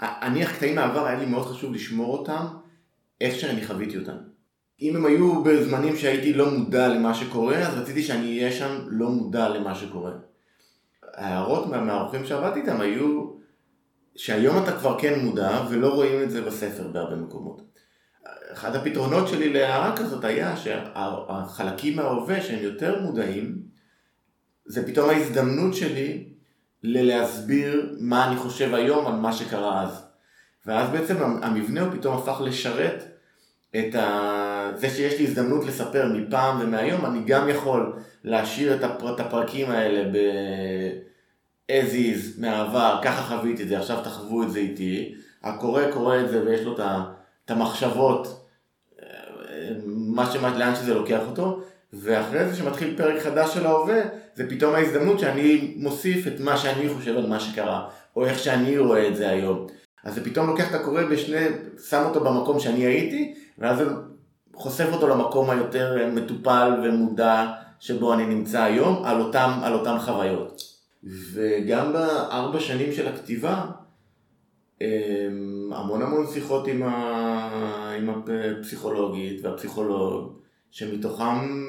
אני 0.00 0.42
הקטעים 0.42 0.74
מהעבר 0.74 1.06
היה 1.06 1.18
לי 1.18 1.26
מאוד 1.26 1.46
חשוב 1.46 1.74
לשמור 1.74 2.18
אותם 2.18 2.46
איך 3.20 3.34
שאני 3.34 3.66
חוויתי 3.66 3.98
אותם. 3.98 4.16
אם 4.82 4.96
הם 4.96 5.06
היו 5.06 5.44
בזמנים 5.44 5.96
שהייתי 5.96 6.32
לא 6.32 6.50
מודע 6.50 6.88
למה 6.88 7.14
שקורה, 7.14 7.58
אז 7.58 7.78
רציתי 7.78 8.02
שאני 8.02 8.38
אהיה 8.38 8.52
שם 8.52 8.78
לא 8.86 9.08
מודע 9.08 9.48
למה 9.48 9.74
שקורה. 9.74 10.12
ההערות 11.14 11.66
מהאורחים 11.66 12.26
שעבדתי 12.26 12.60
איתם 12.60 12.80
היו 12.80 13.34
שהיום 14.16 14.62
אתה 14.62 14.72
כבר 14.72 14.98
כן 14.98 15.20
מודע 15.20 15.64
ולא 15.70 15.94
רואים 15.94 16.22
את 16.22 16.30
זה 16.30 16.42
בספר 16.42 16.88
בהרבה 16.88 17.16
מקומות. 17.16 17.62
אחד 18.52 18.76
הפתרונות 18.76 19.28
שלי 19.28 19.52
להערה 19.52 19.96
כזאת 19.96 20.24
היה 20.24 20.56
שהחלקים 20.56 21.96
מההווה 21.96 22.42
שהם 22.42 22.62
יותר 22.62 23.00
מודעים, 23.02 23.58
זה 24.66 24.86
פתאום 24.86 25.10
ההזדמנות 25.10 25.74
שלי 25.74 26.28
ללהסביר 26.82 27.96
מה 28.00 28.28
אני 28.28 28.36
חושב 28.36 28.74
היום 28.74 29.06
על 29.06 29.12
מה 29.12 29.32
שקרה 29.32 29.82
אז. 29.82 30.06
ואז 30.66 30.90
בעצם 30.90 31.16
המבנה 31.42 31.80
הוא 31.80 31.92
פתאום 31.92 32.16
הפך 32.16 32.40
לשרת 32.40 33.04
את 33.76 33.94
ה... 33.94 34.70
זה 34.74 34.90
שיש 34.90 35.18
לי 35.18 35.26
הזדמנות 35.26 35.64
לספר 35.64 36.12
מפעם 36.14 36.60
ומהיום, 36.60 37.06
אני 37.06 37.24
גם 37.26 37.48
יכול 37.48 37.92
להשאיר 38.24 38.74
את, 38.74 38.84
הפר... 38.84 39.14
את 39.14 39.20
הפרקים 39.20 39.70
האלה 39.70 40.10
ב... 40.12 40.16
as 41.72 41.92
is 41.92 42.40
מהעבר, 42.40 42.98
ככה 43.02 43.22
חוויתי 43.22 43.62
את 43.62 43.68
זה, 43.68 43.78
עכשיו 43.78 44.00
תחוו 44.04 44.42
את 44.42 44.50
זה 44.50 44.58
איתי. 44.58 45.14
הקורא 45.42 45.90
קורא 45.92 46.20
את 46.20 46.30
זה 46.30 46.44
ויש 46.44 46.60
לו 46.60 46.76
את 47.44 47.50
המחשבות, 47.50 48.46
מה 49.86 50.26
שמה, 50.32 50.58
לאן 50.58 50.74
שזה 50.74 50.94
לוקח 50.94 51.20
אותו, 51.26 51.60
ואחרי 51.92 52.48
זה 52.48 52.56
שמתחיל 52.56 52.96
פרק 52.96 53.22
חדש 53.22 53.54
של 53.54 53.66
ההווה, 53.66 54.00
זה 54.34 54.50
פתאום 54.50 54.74
ההזדמנות 54.74 55.18
שאני 55.18 55.74
מוסיף 55.76 56.26
את 56.26 56.40
מה 56.40 56.56
שאני 56.56 56.88
חושב 56.88 57.16
על 57.16 57.26
מה 57.26 57.40
שקרה, 57.40 57.88
או 58.16 58.26
איך 58.26 58.38
שאני 58.38 58.78
רואה 58.78 59.08
את 59.08 59.16
זה 59.16 59.28
היום. 59.28 59.66
אז 60.04 60.14
זה 60.14 60.24
פתאום 60.24 60.46
לוקח 60.46 60.70
את 60.70 60.74
הקורא 60.74 61.02
בשני, 61.02 61.46
שם 61.88 62.02
אותו 62.04 62.20
במקום 62.20 62.60
שאני 62.60 62.86
הייתי, 62.86 63.34
ואז 63.58 63.78
זה 63.78 63.84
חושף 64.54 64.86
אותו 64.92 65.08
למקום 65.08 65.50
היותר 65.50 66.08
מטופל 66.12 66.72
ומודע 66.84 67.52
שבו 67.84 68.14
אני 68.14 68.26
נמצא 68.26 68.62
היום, 68.62 69.04
על 69.04 69.20
אותם, 69.20 69.50
על 69.62 69.72
אותם 69.72 69.96
חוויות. 70.00 70.62
וגם 71.04 71.92
בארבע 71.92 72.60
שנים 72.60 72.92
של 72.92 73.08
הכתיבה, 73.08 73.64
המון 75.72 76.02
המון 76.02 76.26
שיחות 76.32 76.66
עם, 76.66 76.82
ה... 76.82 77.94
עם 77.98 78.10
הפסיכולוגית 78.10 79.44
והפסיכולוג, 79.44 80.38
שמתוכם 80.70 81.64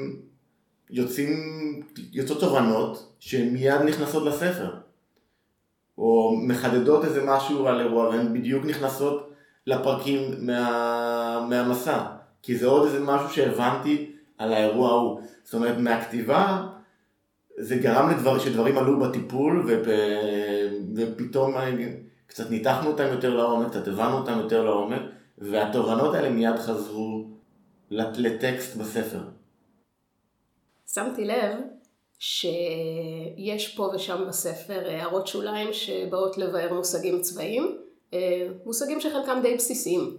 יוצאים, 0.89 1.34
יוצאות 2.12 2.39
תובנות 2.39 3.15
שמיד 3.19 3.81
נכנסות 3.81 4.25
לספר. 4.25 4.75
או 5.98 6.38
מחדדות 6.48 7.05
איזה 7.05 7.25
משהו 7.25 7.67
על 7.67 7.79
אירוע 7.79 8.10
והן 8.10 8.34
בדיוק 8.34 8.65
נכנסות 8.65 9.31
לפרקים 9.67 10.22
מה, 10.39 11.48
מהמסע. 11.50 12.03
כי 12.41 12.57
זה 12.57 12.67
עוד 12.67 12.86
איזה 12.86 13.00
משהו 13.00 13.29
שהבנתי 13.29 14.14
על 14.38 14.54
האירוע 14.54 14.89
ההוא. 14.89 15.22
זאת 15.44 15.54
אומרת, 15.54 15.77
מהכתיבה 15.77 16.68
זה 17.58 17.75
גרם 17.75 18.10
לדבר, 18.10 18.39
שדברים 18.39 18.77
עלו 18.77 19.00
בטיפול 19.00 19.65
ופ... 19.68 19.88
ופתאום 20.96 21.54
קצת 22.27 22.50
ניתחנו 22.50 22.92
אותם 22.92 23.08
יותר 23.12 23.36
לעומק, 23.36 23.70
קצת 23.70 23.88
הבנו 23.88 24.18
אותם 24.18 24.39
יותר 24.39 24.63
לעומק, 24.63 25.01
והתובנות 25.38 26.15
האלה 26.15 26.30
מיד 26.30 26.56
חזרו 26.56 27.27
לטקסט 27.92 28.75
בספר. 28.75 29.20
שמתי 30.94 31.25
לב 31.25 31.58
שיש 32.20 33.75
פה 33.75 33.92
ושם 33.96 34.25
בספר 34.27 34.89
הערות 34.89 35.27
שוליים 35.27 35.74
שבאות 35.74 36.38
לבאר 36.38 36.74
מושגים 36.74 37.22
צבאיים, 37.22 37.77
אה, 38.13 38.48
מושגים 38.65 39.01
שחלקם 39.01 39.39
די 39.42 39.56
בסיסיים. 39.56 40.18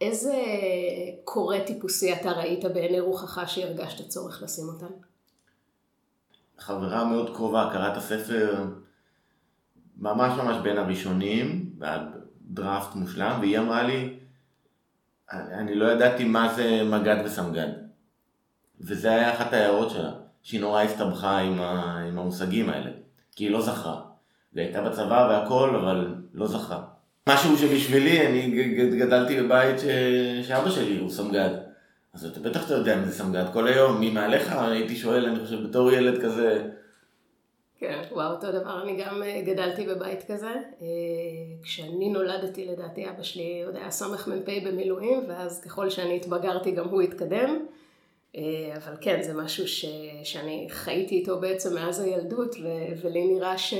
איזה 0.00 0.34
קורא 1.24 1.58
טיפוסי 1.58 2.12
אתה 2.12 2.32
ראית 2.32 2.64
בעיני 2.64 3.00
רוחך 3.00 3.48
שהרגשת 3.48 4.08
צורך 4.08 4.42
לשים 4.42 4.68
אותם? 4.68 4.92
חברה 6.58 7.04
מאוד 7.04 7.36
קרובה 7.36 7.70
קראה 7.72 7.92
את 7.92 7.96
הספר 7.96 8.64
ממש 9.96 10.38
ממש 10.38 10.56
בין 10.62 10.78
הראשונים, 10.78 11.74
דראפט 12.40 12.94
מושלם, 12.94 13.36
והיא 13.40 13.58
אמרה 13.58 13.82
לי, 13.82 14.18
אני 15.32 15.74
לא 15.74 15.92
ידעתי 15.92 16.24
מה 16.24 16.54
זה 16.54 16.82
מג"ד 16.84 17.16
וסמג"ד. 17.24 17.68
וזה 18.80 19.10
היה 19.10 19.34
אחת 19.34 19.52
ההערות 19.52 19.90
שלה, 19.90 20.12
שהיא 20.42 20.60
נורא 20.60 20.82
הסתבכה 20.82 21.38
עם, 21.38 21.60
ה, 21.60 21.98
עם 22.08 22.18
המושגים 22.18 22.70
האלה, 22.70 22.90
כי 23.36 23.44
היא 23.44 23.50
לא 23.50 23.62
זכרה. 23.62 24.00
והיא 24.52 24.66
הייתה 24.66 24.82
בצבא 24.82 25.28
והכל, 25.30 25.76
אבל 25.76 26.14
לא 26.32 26.46
זכרה. 26.46 26.84
משהו 27.28 27.58
שבשבילי, 27.58 28.26
אני 28.26 28.50
גדלתי 28.98 29.40
בבית 29.40 29.78
ש... 29.78 29.84
שאבא 30.48 30.70
שלי 30.70 30.98
הוא 30.98 31.10
סמג"ד. 31.10 31.50
אז 32.14 32.24
אתה 32.24 32.40
בטח 32.40 32.66
אתה 32.66 32.74
יודע 32.74 32.96
מי 32.96 33.06
זה 33.06 33.12
סמג"ד. 33.12 33.44
כל 33.52 33.66
היום, 33.66 34.00
מי 34.00 34.10
מעליך, 34.10 34.52
הייתי 34.52 34.96
שואל, 34.96 35.26
אני 35.26 35.40
חושב, 35.40 35.68
בתור 35.68 35.92
ילד 35.92 36.22
כזה, 36.22 36.68
כן, 37.78 38.02
וואו, 38.12 38.30
אותו 38.30 38.52
דבר, 38.52 38.82
אני 38.82 39.04
גם 39.04 39.22
אה, 39.22 39.42
גדלתי 39.44 39.86
בבית 39.86 40.24
כזה. 40.30 40.50
אה, 40.50 40.86
כשאני 41.62 42.08
נולדתי, 42.08 42.64
לדעתי 42.64 43.08
אבא 43.10 43.22
שלי 43.22 43.62
עוד 43.66 43.76
היה 43.76 43.90
סמ"פ 43.90 44.48
במילואים, 44.66 45.24
ואז 45.28 45.60
ככל 45.60 45.90
שאני 45.90 46.16
התבגרתי 46.16 46.70
גם 46.70 46.88
הוא 46.88 47.02
התקדם. 47.02 47.66
אה, 48.36 48.76
אבל 48.76 48.96
כן, 49.00 49.22
זה 49.22 49.34
משהו 49.34 49.68
ש, 49.68 49.84
שאני 50.24 50.66
חייתי 50.70 51.14
איתו 51.14 51.40
בעצם 51.40 51.74
מאז 51.74 52.00
הילדות, 52.00 52.54
ו, 52.62 52.68
ולי 53.02 53.26
נראה 53.26 53.58
ש, 53.58 53.74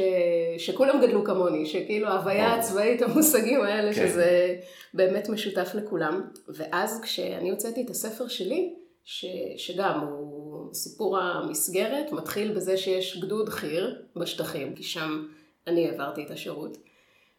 שכולם 0.58 1.00
גדלו 1.02 1.24
כמוני, 1.24 1.66
שכאילו 1.66 2.08
ההוויה 2.08 2.54
הצבאית, 2.54 3.02
המושגים 3.02 3.60
האלה, 3.60 3.94
כן. 3.94 4.08
שזה 4.08 4.56
באמת 4.94 5.28
משותף 5.28 5.70
לכולם. 5.74 6.22
ואז 6.48 7.00
כשאני 7.02 7.50
הוצאתי 7.50 7.82
את 7.82 7.90
הספר 7.90 8.28
שלי, 8.28 8.74
ש, 9.04 9.24
שגם 9.56 10.00
הוא 10.00 10.74
סיפור 10.74 11.18
המסגרת, 11.18 12.12
מתחיל 12.12 12.52
בזה 12.52 12.76
שיש 12.76 13.20
גדוד 13.20 13.48
חי"ר 13.48 13.94
בשטחים, 14.16 14.74
כי 14.74 14.82
שם 14.82 15.26
אני 15.66 15.88
העברתי 15.88 16.24
את 16.24 16.30
השירות. 16.30 16.76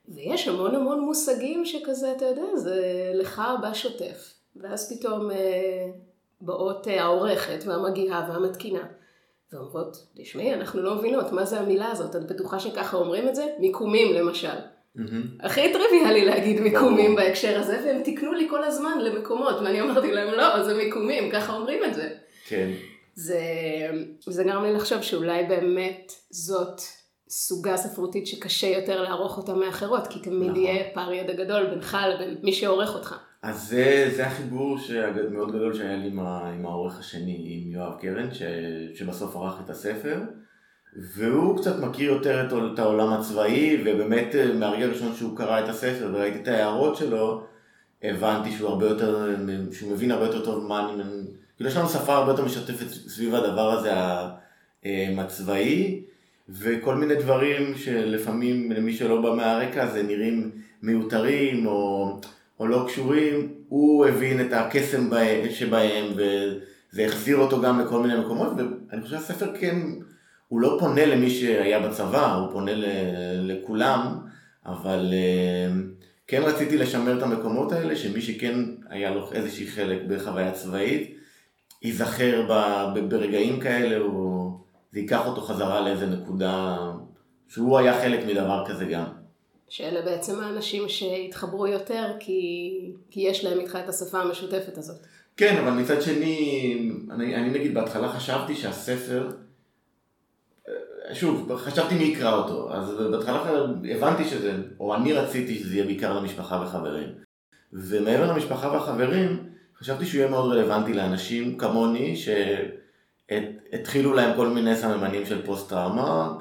ויש 0.08 0.48
המון 0.48 0.76
המון 0.76 1.00
מושגים 1.00 1.66
שכזה, 1.66 2.12
אתה 2.12 2.26
יודע, 2.26 2.56
זה 2.56 3.12
לך 3.14 3.42
בשוטף. 3.64 4.34
ואז 4.56 4.94
פתאום 4.94 5.32
אה, 5.32 5.88
באות 6.42 6.88
אה, 6.88 7.04
העורכת 7.04 7.64
והמגיהה 7.66 8.30
והמתקינה. 8.30 8.84
ואומרות, 9.54 9.98
תשמעי, 10.18 10.54
אנחנו 10.54 10.82
לא 10.82 10.96
מבינות, 10.96 11.32
מה 11.32 11.46
זה 11.46 11.60
המילה 11.60 11.92
הזאת? 11.92 12.16
את 12.16 12.28
בטוחה 12.28 12.60
שככה 12.60 12.98
אומרים 12.98 13.28
את 13.28 13.36
זה? 13.36 13.46
מיקומים 13.60 14.14
למשל. 14.14 14.48
Mm-hmm. 14.48 15.46
הכי 15.46 15.74
טריוויאלי 15.74 16.26
להגיד 16.26 16.60
מיקומים 16.60 17.16
בהקשר 17.16 17.60
הזה, 17.60 17.82
והם 17.86 18.04
תיקנו 18.04 18.34
לי 18.34 18.48
כל 18.50 18.64
הזמן 18.64 18.98
למקומות, 19.02 19.56
ואני 19.56 19.82
אמרתי 19.82 20.12
להם, 20.12 20.34
לא, 20.34 20.64
זה 20.64 20.74
מיקומים, 20.74 21.32
ככה 21.32 21.54
אומרים 21.54 21.84
את 21.84 21.94
זה. 21.94 22.10
כן. 22.48 22.70
זה, 23.16 23.42
זה 24.28 24.44
גרם 24.44 24.64
לי 24.64 24.74
לחשוב 24.74 25.02
שאולי 25.02 25.44
באמת 25.46 26.14
זאת 26.30 26.82
סוגה 27.30 27.78
ספרותית 27.78 28.28
שקשה 28.28 28.68
יותר 28.68 29.02
לערוך 29.02 29.38
אותה 29.38 29.54
מאחרות, 29.54 30.08
כי 30.08 30.20
תמיד 30.20 30.50
נכון. 30.50 30.64
יהיה 30.64 30.84
פער 30.94 31.14
ידע 31.14 31.34
גדול 31.34 31.66
בינך 31.66 31.98
לבין 32.14 32.38
מי 32.44 32.54
שעורך 32.54 32.96
אותך. 32.96 33.16
אז 33.42 33.70
זה, 33.70 34.12
זה 34.16 34.28
החיבור 34.28 34.78
המאוד 35.28 35.50
גדול 35.50 35.74
שהיה 35.74 35.98
לי 35.98 36.08
עם, 36.08 36.20
עם 36.20 36.66
העורך 36.66 37.00
השני, 37.00 37.64
עם 37.66 37.72
יואב 37.72 37.94
קרן, 38.00 38.34
ש, 38.34 38.42
שבסוף 38.96 39.36
ערך 39.36 39.62
את 39.66 39.70
הספר. 39.70 40.22
והוא 41.16 41.58
קצת 41.58 41.80
מכיר 41.80 42.12
יותר 42.12 42.48
את 42.74 42.80
העולם 42.80 43.14
הצבאי, 43.14 43.82
ובאמת 43.86 44.36
אה, 44.36 44.54
מהרגע 44.54 44.86
הראשון 44.86 45.16
שהוא 45.16 45.38
קרא 45.38 45.64
את 45.64 45.70
הספר 45.70 46.12
וראיתי 46.14 46.40
את 46.40 46.48
ההערות 46.48 46.96
שלו, 46.96 47.44
הבנתי 48.04 48.52
שהוא 48.52 48.70
הרבה 48.70 48.86
יותר, 48.86 49.36
שהוא 49.72 49.92
מבין 49.92 50.12
הרבה 50.12 50.26
יותר 50.26 50.46
טוב 50.46 50.68
מה 50.68 50.90
אני... 50.94 51.04
כאילו 51.56 51.70
יש 51.70 51.78
לנו 51.78 51.90
שפה 51.90 52.16
הרבה 52.16 52.32
יותר 52.32 52.46
משתפת 52.46 52.88
סביב 52.88 53.36
הדבר 53.36 53.72
הזה 53.72 53.92
הצבאי, 55.18 56.02
וכל 56.50 56.96
מיני 56.96 57.16
דברים 57.16 57.78
שלפעמים 57.78 58.72
למי 58.72 58.94
שלא 58.94 59.22
בא 59.22 59.36
מהרקע 59.36 59.88
זה 59.88 60.04
נראים 60.04 60.52
מיותרים 60.82 61.68
או, 61.68 62.20
או 62.60 62.68
לא 62.68 62.86
קשורים, 62.88 63.54
הוא 63.68 64.06
הבין 64.06 64.42
את 64.42 64.54
הקסם 64.54 65.10
שבהם 65.50 66.06
וזה 66.16 67.06
החזיר 67.06 67.38
אותו 67.38 67.62
גם 67.62 67.80
לכל 67.80 68.02
מיני 68.02 68.20
מקומות, 68.20 68.52
ואני 68.92 69.02
חושב 69.02 69.18
שהספר 69.18 69.58
כן... 69.60 69.78
הוא 70.50 70.62
לא 70.62 70.78
פונה 70.80 71.06
למי 71.06 71.30
שהיה 71.30 71.80
בצבא, 71.80 72.34
הוא 72.34 72.52
פונה 72.52 72.72
לכולם, 73.42 74.18
אבל 74.66 75.14
אה, 75.14 75.74
כן 76.28 76.42
רציתי 76.44 76.78
לשמר 76.78 77.18
את 77.18 77.24
המקומות 77.24 77.72
האלה, 77.72 77.96
שמי 77.96 78.22
שכן 78.22 78.56
היה 78.90 79.16
לו 79.16 79.32
איזושהי 79.34 79.68
חלק 79.68 80.00
בחוויה 80.08 80.52
צבאית, 80.52 81.16
ייזכר 81.82 82.46
ברגעים 83.10 83.60
כאלה, 83.60 83.98
או 83.98 84.52
זה 84.92 85.00
ייקח 85.00 85.28
אותו 85.28 85.42
חזרה 85.42 85.82
לאיזה 85.82 86.06
נקודה, 86.06 86.78
שהוא 87.48 87.78
היה 87.78 88.02
חלק 88.02 88.26
מדבר 88.26 88.64
כזה 88.68 88.86
גם. 88.86 89.06
שאלה 89.70 90.02
בעצם 90.02 90.40
האנשים 90.40 90.90
שהתחברו 90.90 91.68
יותר, 91.68 92.06
כי, 92.20 92.72
כי 93.12 93.22
יש 93.22 93.44
להם 93.44 93.60
איתך 93.60 93.78
את 93.84 93.90
השפה 93.90 94.20
המשותפת 94.20 94.78
הזאת. 94.78 94.98
כן, 95.38 95.58
אבל 95.58 95.72
מצד 95.72 96.02
שני, 96.02 96.92
אני, 97.12 97.36
אני 97.36 97.50
נגיד 97.50 97.74
בהתחלה 97.74 98.10
חשבתי 98.10 98.56
שהספר, 98.56 99.30
שוב, 101.14 101.56
חשבתי 101.56 101.96
מי 101.96 102.04
יקרא 102.04 102.34
אותו, 102.34 102.74
אז 102.74 102.94
בהתחלה 103.12 103.44
הבנתי 103.96 104.24
שזה, 104.24 104.54
או 104.80 104.96
אני 104.96 105.14
רציתי 105.14 105.56
שזה 105.60 105.76
יהיה 105.76 105.86
בעיקר 105.86 106.20
למשפחה 106.20 106.62
וחברים. 106.66 107.08
ומעבר 107.74 108.34
למשפחה 108.34 108.68
והחברים, 108.68 109.50
חשבתי 109.80 110.06
שהוא 110.06 110.20
יהיה 110.20 110.30
מאוד 110.30 110.52
רלוונטי 110.52 110.94
לאנשים 110.94 111.58
כמוני, 111.58 112.16
שהתחילו 113.32 114.14
להם 114.14 114.36
כל 114.36 114.48
מיני 114.48 114.76
סממנים 114.76 115.26
של 115.26 115.46
פוסט 115.46 115.70
טראומה, 115.70 116.38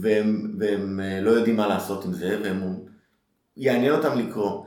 והם, 0.00 0.54
והם 0.58 1.00
אה, 1.00 1.20
לא 1.20 1.30
יודעים 1.30 1.56
מה 1.56 1.66
לעשות 1.66 2.04
עם 2.04 2.12
זה, 2.12 2.40
והם 2.44 2.62
יעניין 3.56 3.92
אותם 3.92 4.18
לקרוא. 4.18 4.64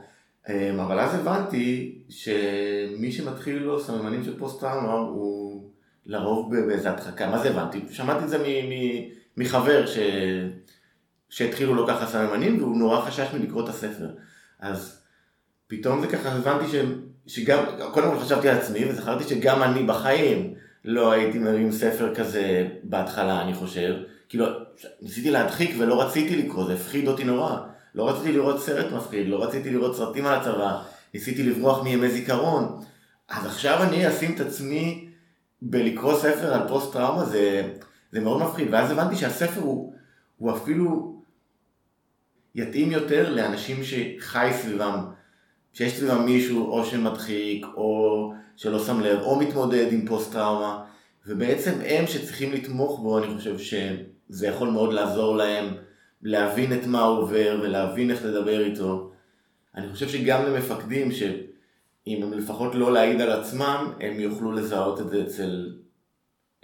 אבל 0.80 1.00
אז 1.00 1.14
הבנתי 1.14 1.98
שמי 2.08 3.12
שמתחיל 3.12 3.58
לו 3.58 3.80
סממנים 3.80 4.24
של 4.24 4.38
פוסט 4.38 4.60
טראומה 4.60 4.92
הוא 4.92 5.70
לרוב 6.06 6.56
באיזה 6.66 6.90
הדחקה, 6.90 7.30
מה 7.30 7.38
זה 7.38 7.50
הבנתי? 7.50 7.80
שמעתי 7.90 8.24
את 8.24 8.28
זה 8.28 8.44
מחבר 9.36 9.86
ש... 9.86 9.98
שהתחילו 11.28 11.74
לו 11.74 11.86
ככה 11.86 12.06
סממנים 12.06 12.62
והוא 12.62 12.76
נורא 12.76 13.00
חשש 13.00 13.34
מלקרוא 13.34 13.64
את 13.64 13.68
הספר. 13.68 14.08
אז 14.60 15.02
פתאום 15.66 16.00
זה 16.00 16.06
ככה 16.06 16.32
הבנתי 16.32 16.68
ש... 16.68 16.74
שגם, 17.26 17.64
קודם 17.92 18.10
כל 18.10 18.18
חשבתי 18.18 18.48
על 18.48 18.56
עצמי 18.56 18.90
וזכרתי 18.90 19.24
שגם 19.24 19.62
אני 19.62 19.82
בחיים 19.82 20.54
לא 20.84 21.12
הייתי 21.12 21.38
מרים 21.38 21.72
ספר 21.72 22.14
כזה 22.14 22.68
בהתחלה, 22.82 23.42
אני 23.42 23.54
חושב. 23.54 23.94
כאילו, 24.28 24.46
ניסיתי 25.02 25.30
להדחיק 25.30 25.76
ולא 25.78 26.02
רציתי 26.02 26.36
לקרוא, 26.36 26.66
זה 26.66 26.74
הפחיד 26.74 27.08
אותי 27.08 27.24
נורא. 27.24 27.56
לא 27.94 28.08
רציתי 28.08 28.32
לראות 28.32 28.62
סרט 28.62 28.92
מפחיד, 28.92 29.28
לא 29.28 29.44
רציתי 29.44 29.70
לראות 29.70 29.96
סרטים 29.96 30.26
על 30.26 30.34
הצבא, 30.34 30.82
ניסיתי 31.14 31.42
לברוח 31.42 31.82
מימי 31.82 32.10
זיכרון. 32.10 32.80
אז 33.28 33.46
עכשיו 33.46 33.82
אני 33.82 34.08
אשים 34.08 34.34
את 34.34 34.40
עצמי 34.40 35.08
בלקרוא 35.62 36.18
ספר 36.18 36.54
על 36.54 36.68
פוסט 36.68 36.92
טראומה 36.92 37.24
זה, 37.24 37.72
זה 38.12 38.20
מאוד 38.20 38.42
מפחיד, 38.42 38.68
ואז 38.70 38.90
הבנתי 38.90 39.16
שהספר 39.16 39.60
הוא, 39.60 39.92
הוא 40.38 40.52
אפילו 40.56 41.18
יתאים 42.54 42.90
יותר 42.90 43.34
לאנשים 43.34 43.76
שחי 43.84 44.50
סביבם, 44.62 45.04
שיש 45.72 45.96
סביבם 45.96 46.24
מישהו 46.24 46.66
או 46.66 46.84
שמדחיק, 46.84 47.66
או 47.74 48.32
שלא 48.56 48.78
שם 48.78 49.00
לב, 49.00 49.20
או 49.20 49.38
מתמודד 49.38 49.92
עם 49.92 50.06
פוסט 50.06 50.32
טראומה, 50.32 50.84
ובעצם 51.26 51.72
הם 51.86 52.06
שצריכים 52.06 52.52
לתמוך 52.52 53.00
בו, 53.00 53.18
אני 53.18 53.36
חושב 53.36 53.58
שזה 54.30 54.46
יכול 54.46 54.70
מאוד 54.70 54.92
לעזור 54.92 55.36
להם 55.36 55.74
להבין 56.22 56.72
את 56.72 56.86
מה 56.86 57.00
עובר 57.00 57.60
ולהבין 57.62 58.10
איך 58.10 58.24
לדבר 58.24 58.64
איתו. 58.64 59.12
אני 59.74 59.92
חושב 59.92 60.08
שגם 60.08 60.44
למפקדים, 60.44 61.12
ש... 61.12 61.22
אם 62.08 62.22
הם 62.22 62.32
לפחות 62.32 62.74
לא 62.74 62.92
להעיד 62.92 63.20
על 63.20 63.32
עצמם, 63.32 63.92
הם 64.00 64.20
יוכלו 64.20 64.52
לזהות 64.52 65.00
את 65.00 65.08
זה 65.08 65.22
אצל, 65.22 65.72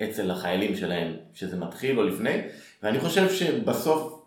אצל 0.03 0.31
החיילים 0.31 0.77
שלהם, 0.77 1.13
שזה 1.35 1.57
מתחיל 1.57 1.99
או 1.99 2.05
לפני, 2.05 2.41
ואני 2.83 3.01
חושב 3.01 3.33
שבסוף, 3.33 4.25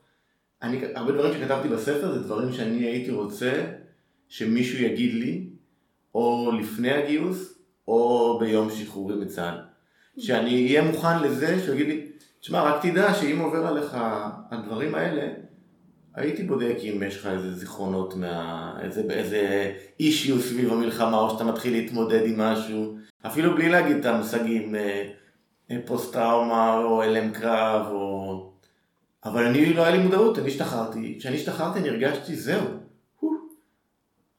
אני, 0.62 0.82
הרבה 0.96 1.12
דברים 1.12 1.34
שכתבתי 1.34 1.68
בספר 1.68 2.14
זה 2.14 2.20
דברים 2.20 2.54
שאני 2.54 2.86
הייתי 2.86 3.12
רוצה 3.12 3.66
שמישהו 4.30 4.84
יגיד 4.84 5.14
לי, 5.14 5.50
או 6.16 6.52
לפני 6.62 6.92
הגיוס, 6.92 7.60
או 7.88 8.38
ביום 8.40 8.70
שחרורי 8.72 9.16
מצה"ל. 9.16 9.58
שאני 10.22 10.68
אהיה 10.68 10.82
מוכן 10.82 11.24
לזה 11.24 11.60
שהוא 11.66 11.76
יגיד 11.76 11.88
לי, 11.88 12.08
תשמע, 12.40 12.64
רק 12.64 12.82
תדע 12.86 13.14
שאם 13.14 13.40
עובר 13.40 13.68
עליך 13.68 13.98
הדברים 14.52 14.96
האלה, 14.96 15.28
הייתי 16.16 16.44
בודק 16.44 16.76
אם 16.84 17.04
יש 17.04 17.18
לך 17.18 17.28
איזה 17.28 17.54
זיכרונות, 17.54 18.16
מה... 18.16 18.74
איזה, 18.82 19.02
איזה 19.10 19.74
אישיו 20.00 20.42
סביב 20.42 20.74
המלחמה, 20.74 21.18
או 21.18 21.30
שאתה 21.30 21.44
מתחיל 21.44 21.74
להתמודד 21.74 22.22
עם 22.26 22.40
משהו, 22.40 22.98
אפילו 23.26 23.56
בלי 23.56 23.70
להגיד 23.70 23.98
את 23.98 24.06
המושגים 24.06 24.76
אה, 24.76 25.10
אה, 25.72 25.78
פוסט 25.86 26.14
טראומה, 26.14 26.78
או 26.78 27.04
הלם 27.04 27.32
קרב, 27.32 27.88
או... 27.92 28.52
אבל 29.26 29.46
אני, 29.46 29.74
לא 29.74 29.82
היה 29.84 29.96
לי 29.96 30.04
מודעות, 30.04 30.40
אני 30.40 30.48
השתחררתי, 30.48 31.16
כשאני 31.20 31.36
השתחררתי 31.36 31.80
אני 31.80 31.90
הרגשתי, 31.90 32.36
זהו, 32.36 32.66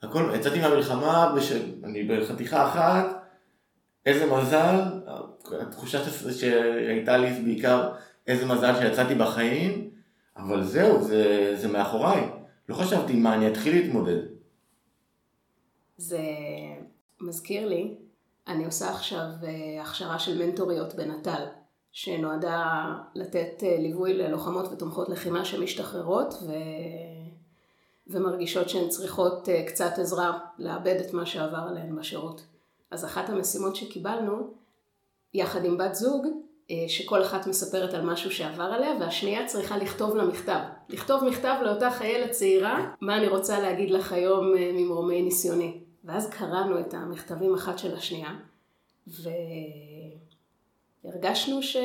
הכל, 0.03 0.33
יצאתי 0.35 0.61
מהמלחמה, 0.61 1.33
בש... 1.37 1.53
אני 1.85 2.05
בחתיכה 2.05 2.69
אחת, 2.69 3.18
איזה 4.09 4.27
מזל, 4.27 4.75
התחושה 5.61 5.99
שהייתה 6.33 7.17
לי 7.17 7.31
בעיקר, 7.43 7.93
איזה 8.27 8.47
מזל 8.47 8.75
שיצאתי 8.81 9.15
בחיים, 9.15 9.91
אבל 10.37 10.65
זהו, 10.65 11.03
זה, 11.03 11.53
זה 11.57 11.69
מאחוריי. 11.69 12.29
לא 12.69 12.75
חשבתי 12.75 13.13
מה, 13.13 13.35
אני 13.35 13.49
אתחיל 13.49 13.75
להתמודד. 13.75 14.21
זה 15.97 16.21
מזכיר 17.21 17.69
לי, 17.69 17.95
אני 18.49 18.65
עושה 18.65 18.91
עכשיו 18.91 19.25
אה, 19.43 19.83
הכשרה 19.83 20.19
של 20.19 20.47
מנטוריות 20.47 20.95
בנט"ל, 20.95 21.45
שנועדה 21.93 22.85
לתת 23.15 23.63
אה, 23.63 23.77
ליווי 23.79 24.15
ללוחמות 24.15 24.73
ותומכות 24.73 25.09
לחימה 25.09 25.45
שמשתחררות 25.45 26.35
ו... 26.47 26.53
ומרגישות 28.07 28.69
שהן 28.69 28.89
צריכות 28.89 29.49
אה, 29.49 29.65
קצת 29.67 29.99
עזרה 29.99 30.39
לאבד 30.59 30.97
את 31.07 31.15
מה 31.15 31.27
שעבר 31.27 31.67
עליהן 31.69 31.97
בשירות. 31.97 32.43
אז 32.91 33.05
אחת 33.05 33.29
המשימות 33.29 33.77
שקיבלנו, 33.77 34.55
יחד 35.35 35.65
עם 35.65 35.79
בת 35.79 35.95
זוג, 35.95 36.27
אה, 36.71 36.85
שכל 36.89 37.23
אחת 37.23 37.47
מספרת 37.47 37.95
על 37.95 38.03
משהו 38.05 38.31
שעבר 38.31 38.63
עליה, 38.63 38.91
והשנייה 39.01 39.47
צריכה 39.47 39.77
לכתוב 39.77 40.17
לה 40.17 40.25
מכתב. 40.25 40.59
לכתוב 40.89 41.25
מכתב 41.25 41.55
לאותה 41.63 41.91
חיילת 41.91 42.31
צעירה, 42.31 42.95
מה 43.01 43.17
אני 43.17 43.29
רוצה 43.29 43.61
להגיד 43.61 43.91
לך 43.91 44.13
היום 44.13 44.57
אה, 44.57 44.71
ממרומי 44.75 45.23
ניסיוני. 45.23 45.81
ואז 46.05 46.31
קראנו 46.31 46.81
את 46.81 46.95
המכתבים 46.95 47.55
אחת 47.55 47.79
של 47.79 47.95
השנייה, 47.95 48.31
והרגשנו 51.05 51.63
ש... 51.63 51.77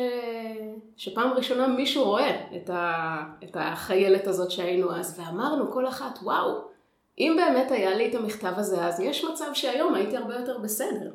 שפעם 0.98 1.34
ראשונה 1.34 1.68
מישהו 1.68 2.04
רואה 2.04 2.48
את, 2.56 2.70
ה... 2.70 3.24
את 3.44 3.58
החיילת 3.60 4.28
הזאת 4.28 4.52
שהיינו 4.52 4.96
אז, 4.96 5.20
ואמרנו 5.20 5.72
כל 5.72 5.88
אחת, 5.88 6.20
וואו, 6.24 6.73
אם 7.19 7.38
באמת 7.38 7.71
היה 7.71 7.95
לי 7.95 8.10
את 8.10 8.15
המכתב 8.15 8.54
הזה 8.58 8.86
אז, 8.86 8.99
יש 8.99 9.26
מצב 9.26 9.45
שהיום 9.54 9.95
הייתי 9.95 10.17
הרבה 10.17 10.36
יותר 10.36 10.58
בסדר. 10.58 11.12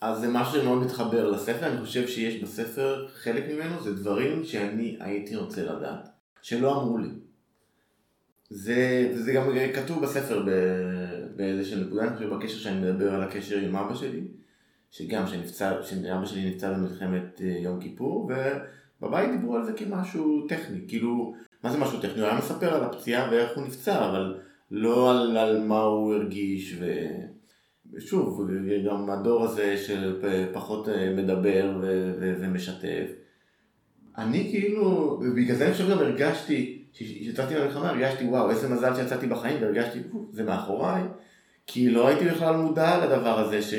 אז 0.00 0.20
זה 0.20 0.28
משהו 0.28 0.60
שמאוד 0.60 0.82
מתחבר 0.82 1.30
לספר, 1.30 1.66
אני 1.66 1.80
חושב 1.80 2.08
שיש 2.08 2.42
בספר, 2.42 3.06
חלק 3.08 3.44
ממנו 3.48 3.82
זה 3.82 3.94
דברים 3.94 4.44
שאני 4.44 4.96
הייתי 5.00 5.36
רוצה 5.36 5.62
לדעת, 5.62 6.08
שלא 6.42 6.82
אמרו 6.82 6.98
לי. 6.98 7.08
זה, 8.50 9.10
זה 9.14 9.32
גם 9.32 9.50
כתוב 9.74 10.02
בספר 10.02 10.46
באיזושהי 11.36 11.80
נקודה, 11.80 12.02
אני 12.02 12.16
חושב 12.16 12.34
בקשר 12.34 12.58
שאני 12.58 12.80
מדבר 12.80 13.14
על 13.14 13.22
הקשר 13.22 13.58
עם 13.58 13.76
אבא 13.76 13.94
שלי, 13.94 14.20
שגם 14.90 15.26
שנפצע, 15.26 15.82
שאבא 15.82 16.26
שלי 16.26 16.50
נפצע 16.50 16.72
במלחמת 16.72 17.40
אה, 17.44 17.46
יום 17.46 17.80
כיפור, 17.80 18.30
ובבית 19.00 19.30
דיברו 19.30 19.56
על 19.56 19.64
זה 19.64 19.72
כמשהו 19.72 20.46
טכני, 20.48 20.80
כאילו, 20.88 21.34
מה 21.62 21.72
זה 21.72 21.78
משהו 21.78 22.00
טכני? 22.00 22.20
הוא 22.20 22.28
היה 22.28 22.38
מספר 22.38 22.74
על 22.74 22.84
הפציעה 22.84 23.30
ואיך 23.30 23.56
הוא 23.56 23.66
נפצע, 23.66 24.08
אבל 24.08 24.40
לא 24.70 25.10
על, 25.10 25.36
על 25.36 25.60
מה 25.62 25.82
הוא 25.82 26.14
הרגיש 26.14 26.76
ו... 26.80 27.06
שוב, 27.98 28.50
גם 28.86 29.10
הדור 29.10 29.44
הזה 29.44 29.76
של 29.76 30.22
פחות 30.52 30.88
אה, 30.88 31.12
מדבר 31.16 31.80
ומשתף. 32.18 33.06
אני 34.18 34.48
כאילו, 34.50 35.18
ובגלל 35.20 35.56
זה 35.56 35.64
אני 35.64 35.72
חושב 35.72 35.90
גם 35.90 35.98
הרגשתי, 35.98 36.84
כשיצאתי 36.92 37.54
מהמלחמה 37.54 37.88
הרגשתי 37.88 38.24
וואו 38.24 38.50
איזה 38.50 38.68
מזל 38.68 38.94
שיצאתי 38.94 39.26
בחיים 39.26 39.62
והרגשתי 39.62 39.98
זה 40.32 40.42
מאחוריי, 40.42 41.02
כי 41.66 41.90
לא 41.90 42.08
הייתי 42.08 42.24
בכלל 42.24 42.56
מודע 42.56 43.06
לדבר 43.06 43.38
הזה 43.38 43.62
ש... 43.62 43.74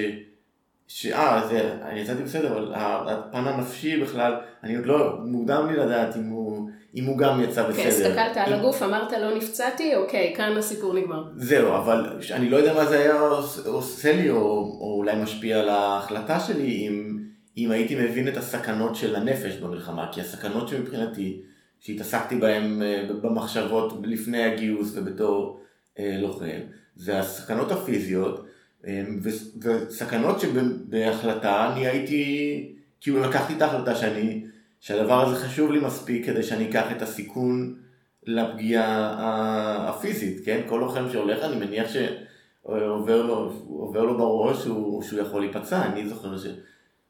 שאה, 0.87 1.47
זה, 1.47 1.73
אני 1.81 1.99
יצאתי 1.99 2.23
בסדר, 2.23 2.57
אבל 2.57 2.73
הפן 2.75 3.47
הנפשי 3.47 4.01
בכלל, 4.01 4.33
אני 4.63 4.75
עוד 4.75 4.85
לא, 4.85 5.19
מוקדם 5.25 5.67
לי 5.67 5.77
לדעת 5.77 6.15
אם 6.17 6.23
הוא, 6.23 6.69
אם 6.95 7.05
הוא 7.05 7.17
גם 7.17 7.41
יצא 7.41 7.69
בסדר. 7.69 7.83
כן, 7.83 7.89
הסתכלת 7.89 8.37
על 8.37 8.53
הגוף, 8.53 8.83
אמרת 8.83 9.11
לא 9.11 9.37
נפצעתי, 9.37 9.95
אוקיי, 9.95 10.33
כאן 10.37 10.57
הסיפור 10.57 10.93
נגמר. 10.93 11.23
זהו, 11.35 11.75
אבל 11.75 12.19
אני 12.31 12.49
לא 12.49 12.57
יודע 12.57 12.73
מה 12.73 12.85
זה 12.85 12.99
היה 12.99 13.21
עושה 13.65 14.15
לי, 14.15 14.29
או, 14.29 14.37
או 14.81 14.95
אולי 14.97 15.15
משפיע 15.23 15.59
על 15.59 15.69
ההחלטה 15.69 16.39
שלי, 16.39 16.87
אם, 16.87 17.19
אם 17.57 17.71
הייתי 17.71 17.95
מבין 17.95 18.27
את 18.27 18.37
הסכנות 18.37 18.95
של 18.95 19.15
הנפש 19.15 19.55
במלחמה, 19.55 20.09
כי 20.11 20.21
הסכנות 20.21 20.67
שמבחינתי, 20.67 21.41
שהתעסקתי 21.79 22.35
בהן 22.35 22.81
אה, 22.81 23.03
במחשבות 23.21 23.93
לפני 24.03 24.43
הגיוס 24.43 24.91
ובתור 24.95 25.59
אה, 25.99 26.17
לוחם, 26.21 26.59
זה 26.95 27.19
הסכנות 27.19 27.71
הפיזיות, 27.71 28.45
אה, 28.87 29.03
וסכנות 29.23 30.39
שבהחלטה 30.39 31.73
אני 31.73 31.87
הייתי, 31.87 32.75
כאילו 33.01 33.21
לקחתי 33.21 33.53
את 33.53 33.61
ההחלטה 33.61 33.95
שאני, 33.95 34.45
שהדבר 34.85 35.21
הזה 35.21 35.35
חשוב 35.45 35.71
לי 35.71 35.79
מספיק 35.79 36.25
כדי 36.25 36.43
שאני 36.43 36.69
אקח 36.69 36.91
את 36.91 37.01
הסיכון 37.01 37.75
לפגיעה 38.23 39.89
הפיזית, 39.89 40.45
כן? 40.45 40.61
כל 40.67 40.77
לוחם 40.77 41.09
שהולך, 41.11 41.43
אני 41.43 41.65
מניח 41.65 41.87
שעובר 41.91 43.21
לו, 43.21 43.53
לו 43.93 44.17
בראש 44.17 44.63
שהוא, 44.63 45.03
שהוא 45.03 45.19
יכול 45.19 45.41
להיפצע, 45.41 45.85
אני 45.85 46.09
זוכר 46.09 46.37
ש... 46.37 46.45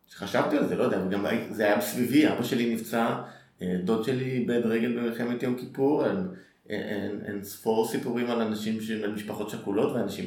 שחשבתי 0.08 0.58
על 0.58 0.68
זה, 0.68 0.76
לא 0.76 0.84
יודע, 0.84 1.06
גם 1.06 1.26
זה 1.52 1.66
היה 1.66 1.78
מסביבי, 1.78 2.28
אבא 2.28 2.44
שלי 2.44 2.76
נפצע, 2.76 3.16
אה, 3.62 3.76
דוד 3.84 4.04
שלי 4.04 4.32
איבד 4.32 4.66
רגל 4.66 4.98
במלחמת 4.98 5.44
יום 5.44 5.56
כיפור, 5.56 6.06
אין, 6.06 6.28
אין, 6.70 7.22
אין 7.26 7.44
ספור 7.44 7.88
סיפורים 7.88 8.30
על 8.30 8.42
אנשים, 8.42 8.80
על 9.04 9.12
משפחות 9.12 9.50
שכולות 9.50 9.96
ואנשים, 9.96 10.26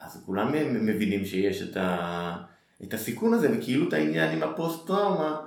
אז 0.00 0.22
כולם 0.26 0.52
מבינים 0.86 1.24
שיש 1.24 1.62
את, 1.62 1.76
ה, 1.76 2.36
את 2.82 2.94
הסיכון 2.94 3.34
הזה, 3.34 3.48
וכאילו 3.58 3.88
את 3.88 3.92
העניין 3.92 4.36
עם 4.36 4.42
הפוסט 4.42 4.86
טראומה, 4.86 5.40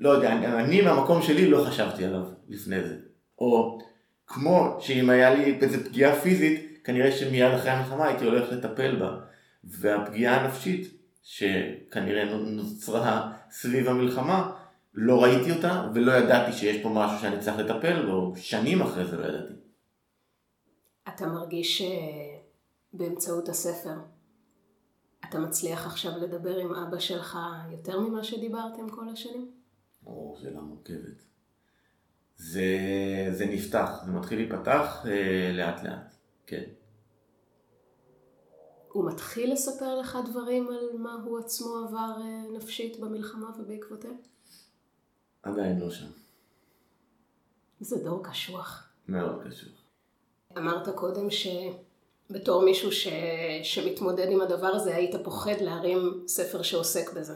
לא 0.00 0.10
יודע, 0.10 0.32
אני, 0.32 0.46
אני 0.46 0.80
מהמקום 0.80 1.22
שלי 1.22 1.50
לא 1.50 1.64
חשבתי 1.64 2.04
עליו 2.04 2.22
לפני 2.48 2.82
זה. 2.82 2.96
או 3.38 3.78
כמו 4.26 4.76
שאם 4.80 5.10
היה 5.10 5.34
לי 5.34 5.58
איזה 5.60 5.84
פגיעה 5.84 6.20
פיזית, 6.20 6.78
כנראה 6.84 7.12
שמיד 7.12 7.42
אחרי 7.42 7.70
המלחמה 7.70 8.06
הייתי 8.06 8.24
הולך 8.24 8.52
לטפל 8.52 8.96
בה. 8.96 9.16
והפגיעה 9.64 10.40
הנפשית, 10.40 10.96
שכנראה 11.22 12.24
נוצרה 12.34 13.32
סביב 13.50 13.88
המלחמה, 13.88 14.52
לא 14.94 15.22
ראיתי 15.22 15.52
אותה 15.52 15.90
ולא 15.94 16.12
ידעתי 16.12 16.52
שיש 16.52 16.82
פה 16.82 16.88
משהו 16.88 17.18
שאני 17.18 17.40
צריך 17.40 17.58
לטפל 17.58 18.06
בו, 18.06 18.32
שנים 18.36 18.82
אחרי 18.82 19.04
זה 19.04 19.16
לא 19.16 19.26
ידעתי. 19.26 19.54
אתה 21.08 21.26
מרגיש 21.26 21.82
שבאמצעות 22.92 23.48
הספר 23.48 23.94
אתה 25.28 25.38
מצליח 25.38 25.86
עכשיו 25.86 26.12
לדבר 26.18 26.56
עם 26.56 26.74
אבא 26.74 26.98
שלך 26.98 27.38
יותר 27.72 28.00
ממה 28.00 28.24
שדיברתם 28.24 28.88
כל 28.88 29.08
השנים? 29.08 29.55
או, 30.06 30.36
שאלה 30.40 30.60
מורכבת. 30.60 31.22
זה, 32.36 32.66
זה 33.32 33.46
נפתח, 33.46 33.90
זה 34.06 34.12
מתחיל 34.12 34.38
להיפתח 34.38 35.06
אה, 35.08 35.52
לאט 35.52 35.82
לאט, 35.82 36.14
כן. 36.46 36.64
הוא 38.92 39.10
מתחיל 39.10 39.52
לספר 39.52 39.98
לך 39.98 40.18
דברים 40.30 40.68
על 40.68 40.98
מה 40.98 41.14
הוא 41.24 41.38
עצמו 41.38 41.76
עבר 41.76 42.20
אה, 42.20 42.42
נפשית 42.56 43.00
במלחמה 43.00 43.50
ובעקבותיה? 43.58 44.10
עדיין 45.42 45.80
לא 45.80 45.90
שם. 45.90 46.06
זה 47.80 48.04
דור 48.04 48.24
קשוח. 48.24 48.88
מאוד 49.08 49.42
קשוח. 49.42 49.82
אמרת 50.58 50.88
קודם 50.88 51.28
שבתור 51.30 52.64
מישהו 52.64 52.92
ש... 52.92 53.08
שמתמודד 53.62 54.26
עם 54.30 54.40
הדבר 54.40 54.66
הזה, 54.66 54.96
היית 54.96 55.14
פוחד 55.24 55.60
להרים 55.60 56.24
ספר 56.26 56.62
שעוסק 56.62 57.12
בזה. 57.12 57.34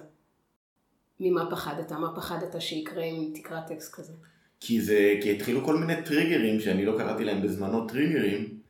ממה 1.21 1.51
פחדת? 1.51 1.93
מה 1.93 2.17
פחדת 2.17 2.61
שיקרה 2.61 3.03
אם 3.03 3.31
תקרא 3.35 3.61
טקסט 3.61 3.95
כזה? 3.95 4.13
כי 4.61 4.81
זה, 4.81 5.15
כי 5.23 5.33
התחילו 5.33 5.65
כל 5.65 5.77
מיני 5.77 6.03
טריגרים 6.03 6.61
שאני 6.61 6.85
לא 6.85 6.99
קראתי 6.99 7.25
להם 7.25 7.43
בזמנו 7.43 7.87
טריגרים. 7.87 8.61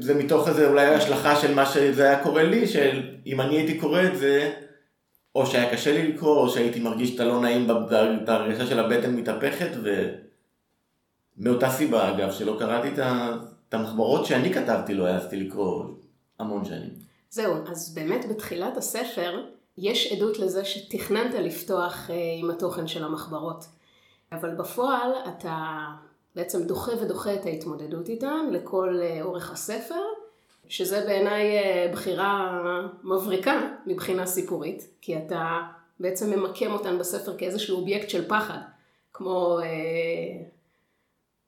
זה 0.00 0.14
מתוך 0.14 0.48
איזה 0.48 0.68
אולי 0.68 0.86
השלכה 0.86 1.36
של 1.36 1.54
מה 1.54 1.66
שזה 1.66 2.04
היה 2.04 2.22
קורה 2.22 2.42
לי, 2.42 2.66
שאם 2.66 3.40
אני 3.40 3.56
הייתי 3.56 3.78
קורא 3.78 4.02
את 4.02 4.18
זה, 4.18 4.52
או 5.34 5.46
שהיה 5.46 5.72
קשה 5.72 5.92
לי 5.92 6.12
לקרוא, 6.12 6.36
או 6.36 6.48
שהייתי 6.48 6.80
מרגיש 6.80 7.14
את 7.14 7.20
הלא 7.20 7.40
נעים, 7.40 7.66
את 8.22 8.28
ההרגשה 8.28 8.66
של 8.66 8.78
הבטן 8.80 9.16
מתהפכת, 9.16 9.70
ומאותה 11.38 11.70
סיבה 11.70 12.16
אגב, 12.16 12.32
שלא 12.32 12.56
קראתי 12.58 12.88
את 13.68 13.74
המחברות 13.74 14.26
שאני 14.26 14.54
כתבתי, 14.54 14.94
לא 14.94 15.06
העזתי 15.06 15.36
לקרוא 15.36 15.84
המון 16.38 16.64
שנים. 16.64 16.90
זהו, 17.30 17.54
אז 17.70 17.94
באמת 17.94 18.24
בתחילת 18.30 18.76
הספר, 18.76 19.44
יש 19.80 20.12
עדות 20.12 20.38
לזה 20.38 20.64
שתכננת 20.64 21.34
לפתוח 21.34 22.10
אה, 22.10 22.14
עם 22.38 22.50
התוכן 22.50 22.86
של 22.86 23.04
המחברות. 23.04 23.64
אבל 24.32 24.54
בפועל 24.54 25.12
אתה 25.28 25.86
בעצם 26.36 26.62
דוחה 26.62 26.92
ודוחה 27.00 27.34
את 27.34 27.46
ההתמודדות 27.46 28.08
איתן 28.08 28.50
לכל 28.52 29.00
אה, 29.02 29.22
אורך 29.22 29.52
הספר, 29.52 30.02
שזה 30.68 31.04
בעיניי 31.06 31.58
אה, 31.58 31.90
בחירה 31.92 32.60
מבריקה 33.02 33.60
מבחינה 33.86 34.26
סיפורית, 34.26 34.88
כי 35.00 35.16
אתה 35.18 35.60
בעצם 36.00 36.30
ממקם 36.30 36.72
אותן 36.72 36.98
בספר 36.98 37.36
כאיזשהו 37.36 37.78
אובייקט 37.78 38.10
של 38.10 38.28
פחד, 38.28 38.58
כמו 39.12 39.58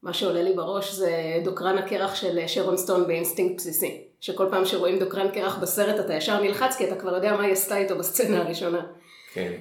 מה 0.03 0.13
שעולה 0.13 0.43
לי 0.43 0.53
בראש 0.53 0.93
זה 0.93 1.13
דוקרן 1.45 1.79
הקרח 1.79 2.15
של 2.15 2.47
שרון 2.47 2.77
סטון 2.77 3.07
באינסטינקט 3.07 3.57
בסיסי. 3.57 4.10
שכל 4.21 4.47
פעם 4.51 4.65
שרואים 4.65 4.99
דוקרן 4.99 5.31
קרח 5.31 5.59
בסרט 5.59 6.01
אתה 6.01 6.15
ישר 6.15 6.43
נלחץ 6.43 6.77
כי 6.77 6.89
אתה 6.89 6.97
כבר 6.97 7.15
יודע 7.15 7.37
מה 7.37 7.43
היא 7.43 7.53
עשתה 7.53 7.77
איתו 7.77 7.99
בסצנה 7.99 8.43
הראשונה. 8.43 8.87
כן. 9.33 9.53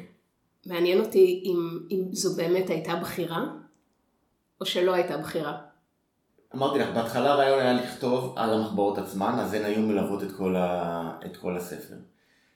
מעניין 0.66 1.00
אותי 1.00 1.44
אם, 1.46 1.80
אם 1.92 2.04
זו 2.12 2.36
באמת 2.36 2.70
הייתה 2.70 2.96
בחירה, 2.96 3.46
או 4.62 4.66
שלא 4.66 4.94
הייתה 4.94 5.18
בחירה. 5.18 5.58
אמרתי 6.56 6.80
לך, 6.80 6.90
בהתחלה 6.94 7.34
הרעיון 7.34 7.60
היה 7.60 7.74
לכתוב 7.74 8.34
על 8.38 8.54
המחברות 8.54 8.98
עצמן, 8.98 9.36
אז 9.40 9.54
הן 9.54 9.66
היו 9.66 9.82
מלוות 9.82 10.24
את 10.24 10.32
כל, 10.32 10.56
ה... 10.56 11.12
את 11.26 11.38
כל 11.38 11.58
הספר. 11.58 11.96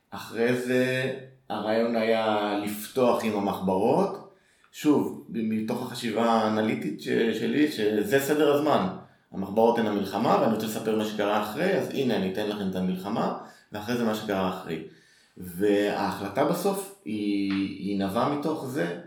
אחרי 0.09 0.55
זה 0.55 1.13
הרעיון 1.49 1.95
היה 1.95 2.57
לפתוח 2.63 3.23
עם 3.23 3.33
המחברות, 3.33 4.33
שוב, 4.71 5.25
מתוך 5.29 5.81
החשיבה 5.81 6.25
האנליטית 6.25 7.01
שלי, 7.01 7.71
שזה 7.71 8.19
סדר 8.19 8.53
הזמן. 8.53 8.87
המחברות 9.33 9.77
הן 9.77 9.87
המלחמה, 9.87 10.37
ואני 10.41 10.53
רוצה 10.53 10.65
לספר 10.65 10.95
מה 10.95 11.05
שקרה 11.05 11.43
אחרי, 11.43 11.73
אז 11.73 11.89
הנה 11.89 12.15
אני 12.15 12.33
אתן 12.33 12.49
לכם 12.49 12.69
את 12.69 12.75
המלחמה, 12.75 13.37
ואחרי 13.71 13.97
זה 13.97 14.03
מה 14.03 14.15
שקרה 14.15 14.49
אחרי. 14.49 14.83
וההחלטה 15.37 16.45
בסוף 16.45 17.01
היא, 17.05 17.51
היא 17.79 17.99
נבעה 17.99 18.35
מתוך 18.35 18.67
זה 18.67 18.99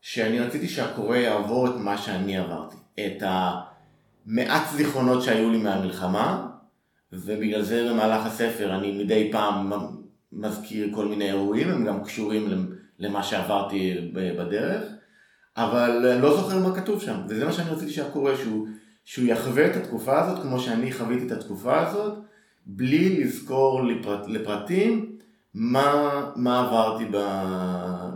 שאני 0.00 0.40
רציתי 0.40 0.68
שהקורא 0.68 1.16
יעבור 1.16 1.66
את 1.66 1.74
מה 1.76 1.98
שאני 1.98 2.38
עברתי. 2.38 2.76
את 3.06 3.22
המעט 3.22 4.68
זיכרונות 4.72 5.22
שהיו 5.22 5.50
לי 5.50 5.58
מהמלחמה, 5.58 6.46
ובגלל 7.12 7.62
זה 7.62 7.88
במהלך 7.90 8.26
הספר 8.26 8.74
אני 8.74 9.04
מדי 9.04 9.28
פעם 9.32 9.72
מזכיר 10.32 10.88
כל 10.94 11.06
מיני 11.06 11.24
אירועים, 11.24 11.68
הם 11.68 11.84
גם 11.84 12.04
קשורים 12.04 12.70
למה 12.98 13.22
שעברתי 13.22 14.10
בדרך, 14.14 14.82
אבל 15.56 16.06
אני 16.12 16.22
לא 16.22 16.36
זוכר 16.36 16.58
מה 16.58 16.74
כתוב 16.74 17.02
שם, 17.02 17.20
וזה 17.28 17.44
מה 17.44 17.52
שאני 17.52 17.70
רציתי 17.70 17.92
שהקורא, 17.92 18.36
שהוא 18.36 18.68
שהוא 19.08 19.26
יחווה 19.26 19.66
את 19.66 19.76
התקופה 19.76 20.20
הזאת 20.20 20.42
כמו 20.42 20.60
שאני 20.60 20.92
חוויתי 20.92 21.26
את 21.26 21.32
התקופה 21.32 21.86
הזאת, 21.86 22.14
בלי 22.66 23.24
לזכור 23.24 23.84
לפרט, 23.84 24.26
לפרטים 24.26 25.16
מה, 25.54 26.30
מה 26.36 26.60
עברתי 26.60 27.04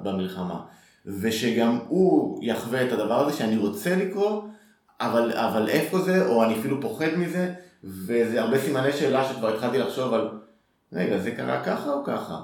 במלחמה. 0.03 0.61
ושגם 1.07 1.79
הוא 1.89 2.39
יחווה 2.43 2.87
את 2.87 2.93
הדבר 2.93 3.27
הזה 3.27 3.37
שאני 3.37 3.57
רוצה 3.57 3.97
לקרוא, 3.97 4.43
אבל, 5.01 5.33
אבל 5.33 5.69
איפה 5.69 5.99
זה, 5.99 6.27
או 6.27 6.45
אני 6.45 6.59
אפילו 6.59 6.81
פוחד 6.81 7.15
מזה, 7.17 7.55
וזה 7.85 8.41
הרבה 8.41 8.59
סימני 8.59 8.93
שאלה 8.93 9.29
שכבר 9.29 9.55
התחלתי 9.55 9.79
לחשוב 9.79 10.15
על, 10.15 10.29
רגע, 10.93 11.19
זה 11.19 11.31
קרה 11.31 11.65
ככה 11.65 11.93
או 11.93 12.05
ככה? 12.05 12.41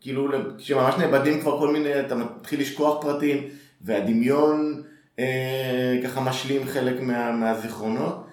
כאילו, 0.00 0.28
כשממש 0.58 0.94
נאבדים 0.98 1.40
כבר 1.40 1.58
כל 1.58 1.72
מיני, 1.72 2.00
אתה 2.00 2.14
מתחיל 2.14 2.60
לשכוח 2.60 3.02
פרטים, 3.02 3.44
והדמיון 3.80 4.82
ככה 6.04 6.20
משלים 6.20 6.66
חלק 6.66 7.00
מה, 7.00 7.32
מהזיכרונות. 7.32 8.26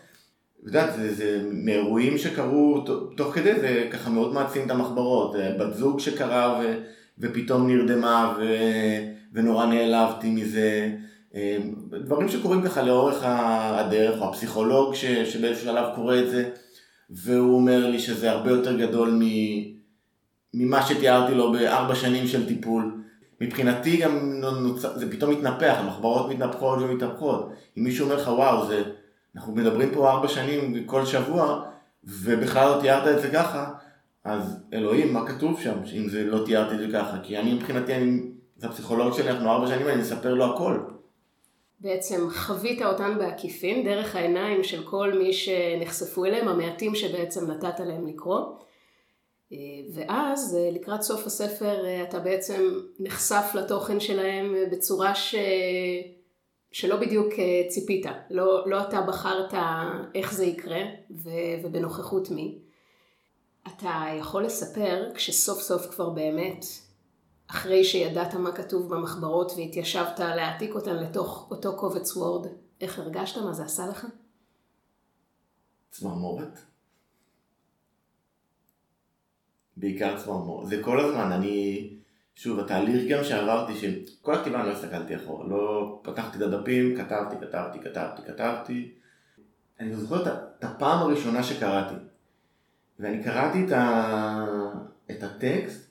את 0.61 0.67
יודעת, 0.67 0.93
זה, 0.95 1.13
זה 1.13 1.41
מאירועים 1.51 2.17
שקרו 2.17 2.85
תוך 3.17 3.33
כדי, 3.33 3.59
זה 3.59 3.87
ככה 3.91 4.09
מאוד 4.09 4.33
מעצים 4.33 4.65
את 4.65 4.71
המחברות. 4.71 5.35
אה, 5.35 5.51
בת 5.59 5.73
זוג 5.73 5.99
שקרה 5.99 6.59
ו, 6.61 6.77
ופתאום 7.19 7.67
נרדמה 7.67 8.33
ו, 8.37 8.43
ונורא 9.33 9.65
נעלבתי 9.65 10.29
מזה. 10.29 10.91
אה, 11.35 11.57
דברים 11.91 12.29
שקורים 12.29 12.61
ככה 12.61 12.81
לאורך 12.81 13.23
הדרך, 13.23 14.21
או 14.21 14.29
הפסיכולוג 14.29 14.95
ש, 14.95 15.05
שבאיזשהו 15.05 15.65
שלב 15.65 15.85
קורא 15.95 16.17
את 16.17 16.29
זה, 16.29 16.49
והוא 17.09 17.55
אומר 17.55 17.89
לי 17.89 17.99
שזה 17.99 18.31
הרבה 18.31 18.51
יותר 18.51 18.77
גדול 18.77 19.21
ממה 20.53 20.85
שתיארתי 20.85 21.35
לו 21.35 21.51
בארבע 21.51 21.95
שנים 21.95 22.27
של 22.27 22.47
טיפול. 22.47 23.03
מבחינתי 23.41 23.97
גם 23.97 24.41
זה 24.95 25.11
פתאום 25.11 25.31
מתנפח, 25.31 25.75
המחברות 25.79 26.29
מתנפחות 26.29 26.79
ומתנפחות. 26.81 27.49
אם 27.77 27.83
מישהו 27.83 28.05
אומר 28.05 28.15
לך 28.21 28.27
וואו, 28.27 28.67
זה, 28.67 28.83
אנחנו 29.35 29.55
מדברים 29.55 29.89
פה 29.93 30.11
ארבע 30.11 30.27
שנים 30.27 30.83
כל 30.85 31.05
שבוע, 31.05 31.63
ובכלל 32.03 32.75
לא 32.75 32.81
תיארת 32.81 33.17
את 33.17 33.21
זה 33.21 33.29
ככה, 33.29 33.73
אז 34.23 34.63
אלוהים, 34.73 35.13
מה 35.13 35.27
כתוב 35.27 35.61
שם, 35.61 35.77
אם 35.97 36.09
זה 36.09 36.23
לא 36.23 36.45
תיארתי 36.45 36.75
את 36.75 36.79
זה 36.79 36.87
ככה? 36.93 37.17
כי 37.23 37.37
אני 37.37 37.53
מבחינתי, 37.53 37.95
אני, 37.95 38.21
זה 38.57 38.67
הפסיכולוג 38.67 39.13
שלי, 39.13 39.29
אנחנו 39.29 39.49
ארבע 39.51 39.67
שנים, 39.67 39.87
אני 39.87 40.01
אספר 40.01 40.33
לו 40.33 40.45
הכל. 40.55 40.79
בעצם 41.79 42.29
חווית 42.29 42.81
אותן 42.81 43.17
בעקיפין, 43.17 43.85
דרך 43.85 44.15
העיניים 44.15 44.63
של 44.63 44.83
כל 44.83 45.13
מי 45.13 45.33
שנחשפו 45.33 46.25
אליהם, 46.25 46.47
המעטים 46.47 46.95
שבעצם 46.95 47.51
נתת 47.51 47.79
להם 47.79 48.07
לקרוא. 48.07 48.39
ואז 49.93 50.57
לקראת 50.71 51.01
סוף 51.01 51.25
הספר 51.25 52.03
אתה 52.03 52.19
בעצם 52.19 52.79
נחשף 52.99 53.51
לתוכן 53.55 53.99
שלהם 53.99 54.55
בצורה 54.71 55.15
ש... 55.15 55.35
שלא 56.71 56.95
בדיוק 56.95 57.33
ציפית, 57.69 58.05
לא, 58.29 58.69
לא 58.69 58.81
אתה 58.81 59.01
בחרת 59.01 59.53
איך 60.15 60.33
זה 60.33 60.45
יקרה 60.45 60.81
ו... 61.23 61.29
ובנוכחות 61.63 62.31
מי. 62.31 62.59
אתה 63.67 64.03
יכול 64.19 64.45
לספר 64.45 65.11
כשסוף 65.15 65.61
סוף 65.61 65.85
כבר 65.85 66.09
באמת, 66.09 66.65
אחרי 67.47 67.83
שידעת 67.83 68.33
מה 68.33 68.51
כתוב 68.51 68.95
במחברות 68.95 69.51
והתיישבת 69.57 70.19
להעתיק 70.19 70.75
אותן 70.75 70.95
לתוך 70.95 71.47
אותו 71.51 71.77
קובץ 71.77 72.17
וורד, 72.17 72.47
איך 72.81 72.99
הרגשת? 72.99 73.37
מה 73.37 73.53
זה 73.53 73.63
עשה 73.63 73.87
לך? 73.87 74.07
צמרמורת. 75.91 76.59
בעיקר 79.79 80.17
צמרמורת. 80.17 80.67
זה 80.67 80.83
כל 80.83 80.99
הזמן, 80.99 81.31
אני... 81.31 81.89
שוב, 82.35 82.59
התהליך 82.59 83.11
גם 83.11 83.23
שעברתי, 83.23 83.73
שכל 83.75 84.33
הכתיבה 84.33 84.59
אני 84.59 84.67
לא 84.67 84.73
הסתכלתי 84.73 85.15
אחורה, 85.15 85.47
לא 85.47 85.99
פתחתי 86.03 86.37
את 86.37 86.41
הדפים, 86.41 86.97
כתבתי, 86.97 87.35
כתבתי, 87.41 87.79
כתבתי, 87.79 88.21
כתבתי. 88.27 88.91
אני 89.79 89.95
זוכר 89.95 90.21
את 90.59 90.63
הפעם 90.63 90.99
הראשונה 90.99 91.43
שקראתי. 91.43 91.95
ואני 92.99 93.23
קראתי 93.23 93.65
את, 93.65 93.71
ה... 93.71 94.45
את 95.11 95.23
הטקסט, 95.23 95.89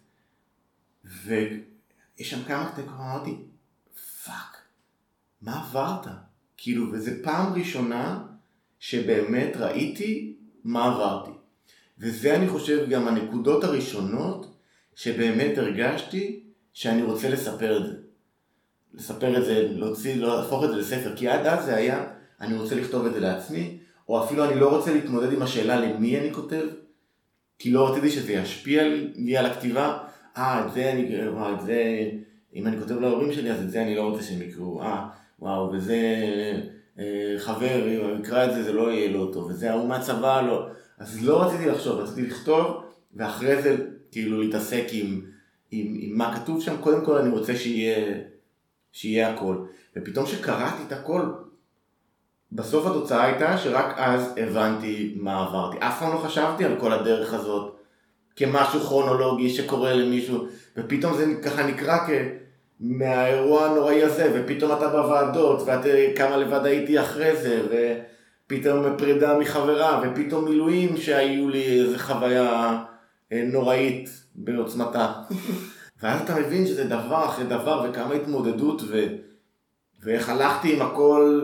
ויש 1.05 2.31
שם 2.31 2.45
כמה 2.45 2.73
קטעים, 2.73 2.89
אמרתי, 2.89 3.37
fuck, 4.25 4.63
מה 5.43 5.61
עברת? 5.61 6.07
כאילו, 6.57 6.93
וזו 6.93 7.11
פעם 7.23 7.53
ראשונה 7.53 8.27
שבאמת 8.79 9.57
ראיתי 9.57 10.37
מה 10.65 10.85
עברתי. 10.85 11.36
וזה 11.99 12.37
אני 12.37 12.49
חושב 12.49 12.89
גם 12.89 13.09
הנקודות 13.09 13.65
הראשונות 13.65 14.57
שבאמת 14.95 15.59
הרגשתי 15.59 16.43
שאני 16.73 17.03
רוצה 17.03 17.31
לספר 17.31 17.77
את 17.77 17.87
זה. 17.87 17.93
לספר 18.95 19.39
את 19.39 19.45
זה, 19.45 19.69
להוציא, 19.71 20.15
להפוך 20.15 20.65
את 20.65 20.69
זה 20.69 20.77
לספר, 20.77 21.17
כי 21.17 21.29
עד 21.29 21.47
אז 21.47 21.65
זה 21.65 21.77
היה, 21.77 22.05
אני 22.41 22.59
רוצה 22.59 22.75
לכתוב 22.75 23.07
את 23.07 23.15
זה 23.15 23.21
לעצמי, 23.21 23.79
או 24.09 24.25
אפילו 24.25 24.45
אני 24.45 24.61
לא 24.61 24.77
רוצה 24.77 24.95
להתמודד 24.95 25.33
עם 25.33 25.43
השאלה 25.43 25.81
למי 25.81 26.21
אני 26.21 26.35
כותב, 26.35 26.63
כי 27.59 27.71
לא 27.71 27.91
רציתי 27.91 28.11
שזה 28.11 28.33
ישפיע 28.33 28.83
לי 29.15 29.37
על 29.37 29.47
הכתיבה, 29.47 29.99
אה, 30.37 30.67
את 30.67 30.73
זה 30.73 30.93
אני, 30.93 31.21
את 31.55 31.61
זה, 31.61 32.11
אם 32.55 32.67
אני 32.67 32.79
כותב 32.79 33.01
להורים 33.01 33.33
שלי, 33.33 33.53
אז 33.53 33.63
את 33.63 33.71
זה 33.71 33.83
אני 33.83 33.95
לא 33.95 34.03
רוצה 34.03 34.23
שהם 34.23 34.43
יקראו, 34.43 34.83
אה, 34.83 35.09
וואו, 35.39 35.73
וזה 35.73 35.99
אה, 36.99 37.35
חבר, 37.39 37.89
אם 37.89 38.01
הוא 38.01 38.19
יקרא 38.19 38.45
את 38.45 38.55
זה, 38.55 38.63
זה 38.63 38.73
לא 38.73 38.93
יהיה 38.93 39.11
לא 39.11 39.31
טוב, 39.33 39.47
וזה 39.51 39.71
ההוא 39.71 39.89
מהצבא, 39.89 40.41
לא. 40.41 40.69
אז 40.99 41.25
לא 41.25 41.43
רציתי 41.43 41.67
לחשוב, 41.67 42.01
רציתי 42.01 42.23
לכתוב, 42.23 42.83
ואחרי 43.17 43.63
זה 43.63 43.77
כאילו 44.13 44.41
להתעסק 44.41 44.85
עם, 44.91 45.21
עם, 45.71 45.97
עם 46.01 46.19
מה 46.19 46.37
כתוב 46.37 46.63
שם, 46.63 46.77
קודם 46.81 47.05
כל 47.05 47.19
אני 47.19 47.29
רוצה 47.29 47.57
שיהיה, 47.57 48.19
שיהיה 48.93 49.35
הכל. 49.35 49.57
ופתאום 49.97 50.27
שקראתי 50.27 50.83
את 50.87 50.93
הכל, 50.93 51.23
בסוף 52.53 52.87
התוצאה 52.87 53.25
הייתה 53.25 53.59
שרק 53.59 53.95
אז 53.97 54.33
הבנתי 54.37 55.15
מה 55.21 55.43
עברתי. 55.47 55.77
אף 55.81 55.99
פעם 55.99 56.13
לא 56.13 56.19
חשבתי 56.19 56.65
על 56.65 56.77
כל 56.81 56.93
הדרך 56.93 57.35
הזאת 57.35 57.77
כמשהו 58.37 58.81
כרונולוגי 58.81 59.51
שקורה 59.51 59.95
למישהו, 59.95 60.47
ופתאום 60.77 61.17
זה 61.17 61.35
ככה 61.43 61.67
נקרא 61.67 61.99
כ... 62.07 62.11
מהאירוע 62.81 63.65
הנוראי 63.65 64.03
הזה, 64.03 64.33
ופתאום 64.35 64.73
אתה 64.73 64.89
בוועדות, 64.89 65.63
ואת 65.67 66.17
כמה 66.17 66.37
לבד 66.37 66.65
הייתי 66.65 67.01
אחרי 67.01 67.37
זה, 67.37 67.63
ופתאום 68.47 68.99
פרידה 68.99 69.39
מחברה, 69.39 70.03
ופתאום 70.05 70.45
מילואים 70.45 70.97
שהיו 70.97 71.49
לי 71.49 71.81
איזה 71.81 71.99
חוויה 71.99 72.85
אה, 73.33 73.45
נוראית 73.53 74.09
בעוצמתה. 74.35 75.13
ואז 76.01 76.21
אתה 76.23 76.35
מבין 76.41 76.67
שזה 76.67 76.85
דבר 76.85 77.25
אחרי 77.25 77.45
דבר, 77.45 77.87
וכמה 77.91 78.15
התמודדות, 78.15 78.83
ו... 78.89 79.07
ואיך 80.01 80.29
הלכתי 80.29 80.77
עם 80.77 80.83
הכל 80.83 81.41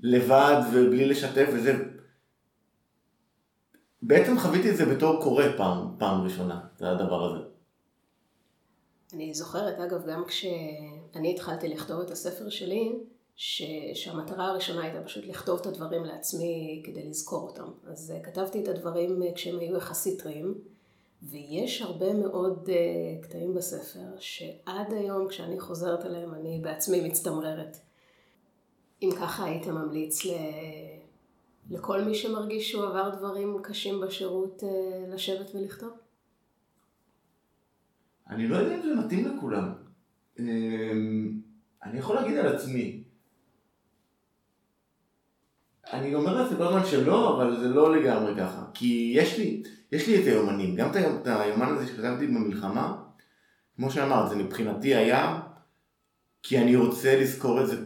לבד 0.00 0.62
ובלי 0.72 1.06
לשתף, 1.06 1.48
וזה... 1.52 1.84
בעצם 4.02 4.38
חוויתי 4.38 4.70
את 4.70 4.76
זה 4.76 4.86
בתור 4.86 5.22
קורא 5.22 5.44
פעם, 5.56 5.88
פעם 5.98 6.22
ראשונה, 6.22 6.60
זה 6.78 6.90
הדבר 6.90 7.24
הזה. 7.24 7.44
אני 9.14 9.34
זוכרת, 9.34 9.78
אגב, 9.78 10.06
גם 10.06 10.24
כשאני 10.24 11.34
התחלתי 11.34 11.68
לכתוב 11.68 12.00
את 12.00 12.10
הספר 12.10 12.48
שלי, 12.48 12.92
ש... 13.42 13.62
שהמטרה 13.94 14.46
הראשונה 14.46 14.82
הייתה 14.82 15.02
פשוט 15.02 15.24
לכתוב 15.26 15.60
את 15.60 15.66
הדברים 15.66 16.04
לעצמי 16.04 16.82
כדי 16.86 17.08
לזכור 17.08 17.48
אותם. 17.48 17.70
אז 17.86 18.12
uh, 18.16 18.24
כתבתי 18.24 18.62
את 18.62 18.68
הדברים 18.68 19.22
uh, 19.22 19.34
כשהם 19.34 19.58
היו 19.58 19.76
יחסית 19.76 20.22
טריים, 20.22 20.54
ויש 21.22 21.82
הרבה 21.82 22.14
מאוד 22.14 22.68
uh, 22.68 23.24
קטעים 23.24 23.54
בספר 23.54 24.16
שעד 24.18 24.92
היום 24.92 25.28
כשאני 25.28 25.60
חוזרת 25.60 26.04
אליהם 26.04 26.34
אני 26.34 26.60
בעצמי 26.62 27.08
מצטמררת. 27.08 27.76
אם 29.02 29.10
ככה 29.20 29.44
היית 29.44 29.66
ממליץ 29.66 30.24
ל... 30.24 30.30
לכל 31.70 32.02
מי 32.04 32.14
שמרגיש 32.14 32.70
שהוא 32.70 32.84
עבר 32.84 33.10
דברים 33.18 33.58
קשים 33.62 34.00
בשירות 34.00 34.62
uh, 34.62 35.14
לשבת 35.14 35.54
ולכתוב? 35.54 35.90
אני 38.30 38.48
לא 38.48 38.56
יודע 38.56 38.76
אם 38.76 38.82
זה 38.82 38.94
מתאים 39.04 39.36
לכולם. 39.36 39.72
אמ, 40.38 41.40
אני 41.84 41.98
יכול 41.98 42.16
להגיד 42.16 42.36
על 42.36 42.56
עצמי. 42.56 42.99
אני 45.92 46.14
אומר 46.14 46.42
לעצמי 46.42 46.56
כל 46.56 46.66
הזמן 46.66 46.84
שלא, 46.86 47.36
אבל 47.36 47.60
זה 47.60 47.68
לא 47.68 47.96
לגמרי 47.96 48.32
ככה. 48.36 48.64
כי 48.74 49.12
יש 49.16 49.38
לי, 49.38 49.62
יש 49.92 50.08
לי 50.08 50.22
את 50.22 50.26
היומנים, 50.26 50.76
גם 50.76 50.90
את 50.90 51.26
היומן 51.26 51.68
הזה 51.68 51.86
שכתבתי 51.86 52.26
במלחמה, 52.26 52.96
כמו 53.76 53.90
שאמרת, 53.90 54.28
זה 54.30 54.36
מבחינתי 54.36 54.94
היה, 54.94 55.40
כי 56.42 56.58
אני 56.58 56.76
רוצה 56.76 57.20
לזכור 57.20 57.60
את 57.60 57.66
זה 57.66 57.76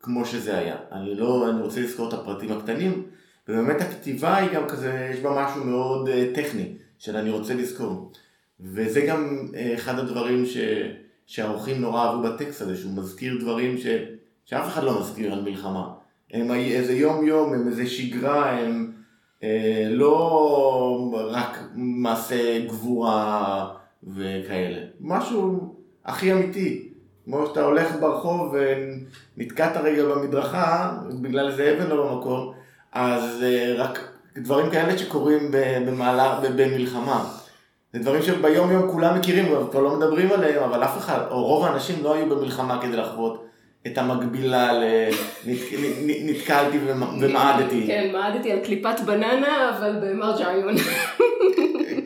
כמו 0.00 0.24
שזה 0.24 0.58
היה. 0.58 0.76
אני 0.92 1.14
לא, 1.14 1.50
אני 1.50 1.62
רוצה 1.62 1.80
לזכור 1.80 2.08
את 2.08 2.12
הפרטים 2.12 2.52
הקטנים, 2.52 3.02
ובאמת 3.48 3.80
הכתיבה 3.80 4.36
היא 4.36 4.50
גם 4.50 4.68
כזה, 4.68 5.08
יש 5.12 5.20
בה 5.20 5.44
משהו 5.44 5.64
מאוד 5.64 6.08
uh, 6.08 6.12
טכני, 6.34 6.76
של 6.98 7.16
אני 7.16 7.30
רוצה 7.30 7.54
לזכור. 7.54 8.12
וזה 8.60 9.00
גם 9.00 9.48
אה, 9.54 9.74
אחד 9.74 9.98
הדברים 9.98 10.46
ש... 10.46 10.56
שהאורחים 11.26 11.80
נורא 11.80 12.04
אהבו 12.04 12.22
בטקסט 12.22 12.60
הזה, 12.60 12.76
שהוא 12.76 12.96
מזכיר 12.96 13.38
דברים 13.40 13.78
ש... 13.78 13.86
שאף 14.44 14.68
אחד 14.68 14.84
לא 14.84 15.00
מזכיר 15.00 15.32
על 15.32 15.42
מלחמה. 15.42 15.94
הם 16.32 16.50
איזה 16.50 16.92
יום 16.92 17.26
יום, 17.26 17.52
הם 17.52 17.68
איזה 17.68 17.86
שגרה, 17.86 18.50
הם 18.50 18.92
אה, 19.42 19.88
לא 19.90 21.28
רק 21.30 21.58
מעשה 21.74 22.66
גבורה 22.66 23.66
וכאלה. 24.02 24.80
משהו 25.00 25.74
הכי 26.04 26.32
אמיתי. 26.32 26.88
כמו 27.24 27.46
שאתה 27.46 27.64
הולך 27.64 27.96
ברחוב 28.00 28.54
ונתקעת 29.36 29.76
רגע 29.76 30.04
במדרכה, 30.04 30.96
בגלל 31.20 31.50
איזה 31.50 31.76
אבן 31.76 31.90
לא 31.90 32.14
במקום, 32.14 32.52
אז 32.92 33.42
אה, 33.42 33.74
רק 33.78 34.08
דברים 34.38 34.70
כאלה 34.70 34.98
שקורים 34.98 35.50
במעלה, 35.86 36.40
במלחמה. 36.56 37.30
זה 37.92 37.98
דברים 37.98 38.22
שביום 38.22 38.70
יום 38.70 38.90
כולם 38.90 39.18
מכירים, 39.18 39.46
כבר 39.70 39.80
לא 39.80 39.96
מדברים 39.96 40.32
עליהם, 40.32 40.62
אבל 40.62 40.84
אף 40.84 40.98
אחד, 40.98 41.20
או 41.30 41.44
רוב 41.44 41.64
האנשים 41.64 42.04
לא 42.04 42.14
היו 42.14 42.28
במלחמה 42.28 42.82
כדי 42.82 42.96
לחוות 42.96 43.44
את 43.86 43.98
המקבילה 43.98 44.72
ל... 44.72 44.84
נתקלתי 46.04 46.78
ומעדתי. 46.86 47.86
כן, 47.86 48.10
מעדתי 48.12 48.52
על 48.52 48.58
קליפת 48.64 49.00
בננה, 49.06 49.78
אבל 49.78 49.96
במרג'יון. 50.02 50.74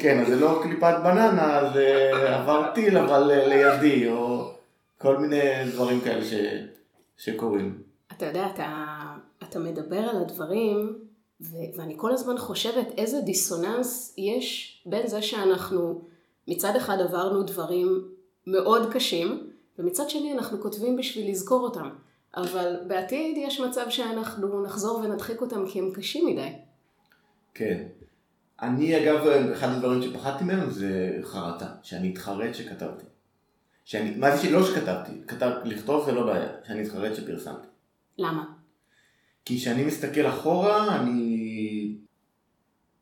כן, 0.01 0.21
אז 0.21 0.29
זה 0.29 0.37
לא 0.41 0.61
קליפת 0.63 0.95
בננה, 1.03 1.71
זה 1.75 2.11
עבר 2.35 2.71
טיל, 2.75 2.99
אבל 2.99 3.33
לידי, 3.47 4.09
או 4.09 4.51
כל 4.99 5.17
מיני 5.17 5.41
דברים 5.73 6.01
כאלה 6.01 6.25
ש... 6.25 6.35
שקורים. 7.17 7.83
אתה 8.17 8.27
יודע, 8.27 8.47
אתה, 8.55 8.85
אתה 9.43 9.59
מדבר 9.59 9.99
על 9.99 10.23
הדברים, 10.23 10.99
ו- 11.41 11.79
ואני 11.79 11.95
כל 11.97 12.13
הזמן 12.13 12.39
חושבת 12.39 12.87
איזה 12.99 13.21
דיסוננס 13.21 14.15
יש 14.19 14.81
בין 14.87 15.07
זה 15.07 15.23
שאנחנו 15.23 16.01
מצד 16.49 16.77
אחד 16.77 17.01
עברנו 17.01 17.43
דברים 17.43 18.05
מאוד 18.47 18.93
קשים, 18.93 19.48
ומצד 19.79 20.11
שני 20.11 20.33
אנחנו 20.33 20.61
כותבים 20.61 20.97
בשביל 20.97 21.31
לזכור 21.31 21.61
אותם. 21.61 21.89
אבל 22.37 22.77
בעתיד 22.87 23.39
יש 23.39 23.61
מצב 23.61 23.87
שאנחנו 23.91 24.63
נחזור 24.63 24.99
ונדחיק 24.99 25.41
אותם 25.41 25.69
כי 25.69 25.79
הם 25.79 25.91
קשים 25.95 26.27
מדי. 26.27 26.53
כן. 27.55 27.83
אני 28.63 29.03
אגב, 29.03 29.27
אחד 29.27 29.69
הדברים 29.69 30.03
שפחדתי 30.03 30.45
מהם 30.45 30.71
זה 30.71 31.19
חרטה, 31.23 31.67
שאני 31.83 32.13
אתחרט 32.13 32.55
שכתבתי. 32.55 33.05
שאני, 33.85 34.15
מה 34.17 34.37
זה 34.37 34.43
שלא 34.43 34.65
שכתבתי, 34.67 35.13
כתב, 35.27 35.51
לכתוב 35.65 36.07
זה 36.07 36.13
לא 36.13 36.27
בעיה, 36.27 36.49
שאני 36.67 36.83
אתחרט 36.83 37.15
שפרסמתי. 37.17 37.67
למה? 38.19 38.45
כי 39.45 39.57
כשאני 39.57 39.85
מסתכל 39.85 40.27
אחורה, 40.27 41.01
אני... 41.01 41.97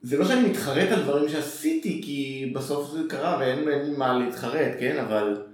זה 0.02 0.18
לא 0.18 0.24
שאני 0.24 0.48
מתחרט 0.48 0.88
על 0.92 1.02
דברים 1.02 1.28
שעשיתי, 1.28 2.02
כי 2.04 2.52
בסוף 2.54 2.90
זה 2.90 3.00
קרה 3.08 3.36
ואין 3.40 3.68
לי 3.68 3.96
מה 3.96 4.18
להתחרט, 4.18 4.72
כן? 4.80 5.04
אבל... 5.04 5.46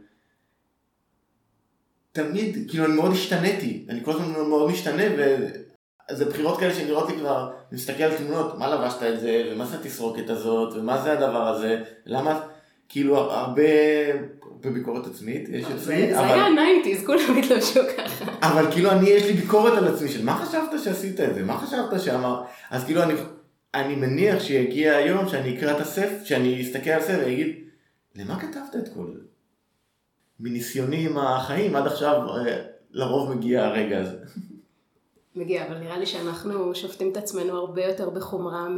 תמיד, 2.12 2.58
כאילו 2.68 2.84
אני 2.84 2.94
מאוד 2.94 3.12
השתניתי, 3.12 3.84
אני 3.88 4.00
כל 4.04 4.10
הזמן 4.10 4.32
מאוד 4.48 4.70
משתנה, 4.70 5.02
וזה 6.10 6.24
בחירות 6.24 6.60
כאלה 6.60 6.74
שנראות 6.74 7.10
לי 7.10 7.16
כבר, 7.16 7.50
אני 7.70 7.78
מסתכל 7.78 8.02
על 8.02 8.16
תמונות, 8.16 8.58
מה 8.58 8.74
לבשת 8.74 9.02
את 9.02 9.20
זה, 9.20 9.50
ומה 9.52 9.66
זה 9.66 9.76
התסרוקת 9.76 10.30
הזאת, 10.30 10.74
ומה 10.76 11.02
זה 11.02 11.12
הדבר 11.12 11.48
הזה, 11.48 11.82
למה, 12.06 12.40
כאילו 12.88 13.16
הרבה, 13.16 13.62
בביקורת 14.60 15.06
עצמית, 15.06 15.48
יש 15.48 15.64
אצלי, 15.64 16.14
זה 16.14 16.20
היה 16.20 16.48
ניינטיז, 16.48 17.06
כולם 17.06 17.38
התלבשו 17.38 17.80
ככה. 17.96 18.24
אבל 18.42 18.70
כאילו 18.72 18.90
אני, 18.90 19.10
יש 19.10 19.22
לי 19.22 19.32
ביקורת 19.32 19.78
על 19.78 19.88
עצמי, 19.88 20.08
של 20.08 20.24
מה 20.24 20.44
חשבת 20.44 20.80
שעשית 20.84 21.20
את 21.20 21.34
זה, 21.34 21.42
מה 21.42 21.58
חשבת 21.58 22.00
שאמרת, 22.00 22.42
אז 22.70 22.84
כאילו 22.84 23.02
אני, 23.02 23.14
אני 23.74 23.94
מניח 23.94 24.42
שיגיע 24.42 24.96
היום 24.96 25.28
שאני 25.28 25.58
אקרא 25.58 25.76
את 25.76 25.80
הספר, 25.80 26.24
שאני 26.24 26.62
אסתכל 26.62 26.90
על 26.90 27.00
הספר 27.00 27.18
ואגיד, 27.18 27.56
למה 28.16 28.40
כתבת 28.40 28.76
את 28.76 28.88
כל 28.94 29.06
זה? 29.14 29.31
מניסיוני 30.42 31.06
עם 31.06 31.18
החיים, 31.18 31.76
עד 31.76 31.86
עכשיו 31.86 32.22
אה, 32.36 32.62
לרוב 32.90 33.34
מגיע 33.34 33.64
הרגע 33.64 34.00
הזה. 34.00 34.16
מגיע, 35.36 35.66
אבל 35.66 35.78
נראה 35.78 35.98
לי 35.98 36.06
שאנחנו 36.06 36.74
שופטים 36.74 37.12
את 37.12 37.16
עצמנו 37.16 37.56
הרבה 37.56 37.84
יותר 37.84 38.10
בחומרה 38.10 38.68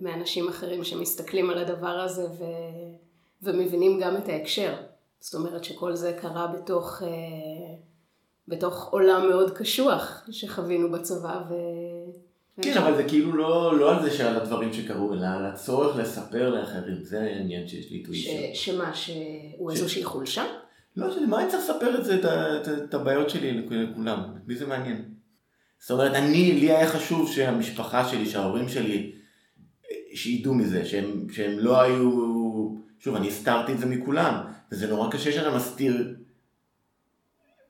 מאנשים 0.00 0.48
אחרים 0.48 0.84
שמסתכלים 0.84 1.50
על 1.50 1.58
הדבר 1.58 1.88
הזה 1.88 2.24
ו... 2.24 2.44
ומבינים 3.42 4.00
גם 4.00 4.16
את 4.16 4.28
ההקשר. 4.28 4.74
זאת 5.20 5.34
אומרת 5.34 5.64
שכל 5.64 5.94
זה 5.94 6.16
קרה 6.20 6.46
בתוך, 6.46 7.02
אה, 7.02 7.08
בתוך 8.48 8.88
עולם 8.90 9.28
מאוד 9.28 9.50
קשוח 9.50 10.22
שחווינו 10.30 10.90
בצבא. 10.90 11.42
ו... 11.50 11.54
כן, 12.62 12.78
אבל 12.78 12.96
זה 12.96 13.04
כאילו 13.04 13.36
לא, 13.36 13.78
לא 13.78 13.96
על 13.96 14.02
זה 14.02 14.10
שעל 14.10 14.36
הדברים 14.36 14.72
שקרו, 14.72 15.12
אלא 15.12 15.26
על 15.26 15.46
הצורך 15.46 15.96
לספר 15.96 16.50
לאחרים, 16.50 17.04
זה 17.04 17.20
העניין 17.20 17.68
שיש 17.68 17.90
לי 17.90 18.04
אישי. 18.08 18.50
שמה, 18.54 18.94
שהוא 18.94 19.70
ש... 19.70 19.74
איזושהי 19.74 20.04
חולשה? 20.04 20.44
לא, 20.98 21.06
למה 21.22 21.40
אני 21.40 21.50
צריך 21.50 21.62
לספר 21.62 21.98
את 21.98 22.04
זה, 22.04 22.14
את, 22.14 22.24
את, 22.24 22.68
את 22.84 22.94
הבעיות 22.94 23.30
שלי 23.30 23.52
לכולם? 23.52 24.22
מי 24.46 24.56
זה 24.56 24.66
מעניין? 24.66 25.04
זאת 25.80 25.90
אומרת, 25.90 26.14
אני, 26.14 26.52
לי 26.52 26.70
היה 26.70 26.88
חשוב 26.88 27.32
שהמשפחה 27.32 28.08
שלי, 28.08 28.26
שההורים 28.26 28.68
שלי, 28.68 29.12
שידעו 30.14 30.54
מזה, 30.54 30.84
שהם, 30.84 31.26
שהם 31.32 31.58
לא 31.58 31.80
היו... 31.80 32.28
שוב, 32.98 33.16
אני 33.16 33.28
הסתרתי 33.28 33.72
את 33.72 33.78
זה 33.78 33.86
מכולם, 33.86 34.34
וזה 34.72 34.86
נורא 34.86 35.10
קשה 35.10 35.32
שאתה 35.32 35.56
מסתיר, 35.56 36.14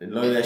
לא 0.01 0.21
יודע, 0.21 0.41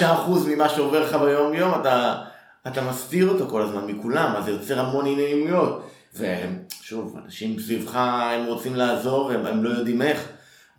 75% 0.00 0.04
ממה 0.48 0.68
שעובר 0.68 1.04
לך 1.04 1.14
ביום 1.14 1.54
יום, 1.54 1.80
אתה, 1.80 2.24
אתה 2.66 2.90
מסתיר 2.90 3.28
אותו 3.28 3.48
כל 3.48 3.62
הזמן 3.62 3.86
מכולם, 3.86 4.34
אז 4.36 4.44
זה 4.44 4.50
יוצר 4.50 4.80
המון 4.80 5.06
ענייניות. 5.06 5.90
ושוב, 6.14 7.16
אנשים 7.24 7.60
סביבך, 7.60 7.94
הם 7.96 8.46
רוצים 8.46 8.74
לעזור, 8.74 9.30
הם, 9.32 9.46
הם 9.46 9.64
לא 9.64 9.70
יודעים 9.70 10.02
איך. 10.02 10.28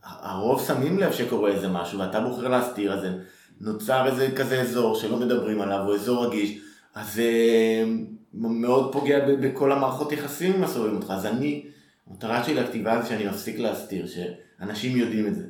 הרוב 0.04 0.62
שמים 0.68 1.00
לב 1.00 1.12
שקורה 1.12 1.52
איזה 1.52 1.68
משהו, 1.68 2.00
ואתה 2.00 2.20
בוחר 2.20 2.48
להסתיר, 2.48 2.94
אז 2.94 3.06
נוצר 3.62 4.08
איזה 4.08 4.32
כזה 4.36 4.62
אזור 4.62 4.96
שלא 4.96 5.18
מדברים 5.18 5.62
עליו, 5.62 5.86
או 5.88 5.96
אזור 5.96 6.26
רגיש, 6.26 6.60
אז 6.96 7.14
זה 7.14 7.24
אה, 7.24 7.84
מאוד 8.34 8.94
פוגע 8.94 9.36
בכל 9.36 9.72
המערכות 9.72 10.12
יחסים 10.12 10.54
עם 10.54 10.64
הסובבים 10.64 10.96
אותך. 10.96 11.12
אז 11.12 11.26
אני, 11.26 11.66
המטרה 12.08 12.44
שלי 12.44 12.54
לכתיבה 12.54 13.02
זה 13.02 13.10
שאני 13.10 13.28
מפסיק 13.28 13.60
להסתיר, 13.60 14.08
שאנשים 14.08 14.98
יודעים 14.98 15.28
את 15.28 15.36
זה. 15.36 15.46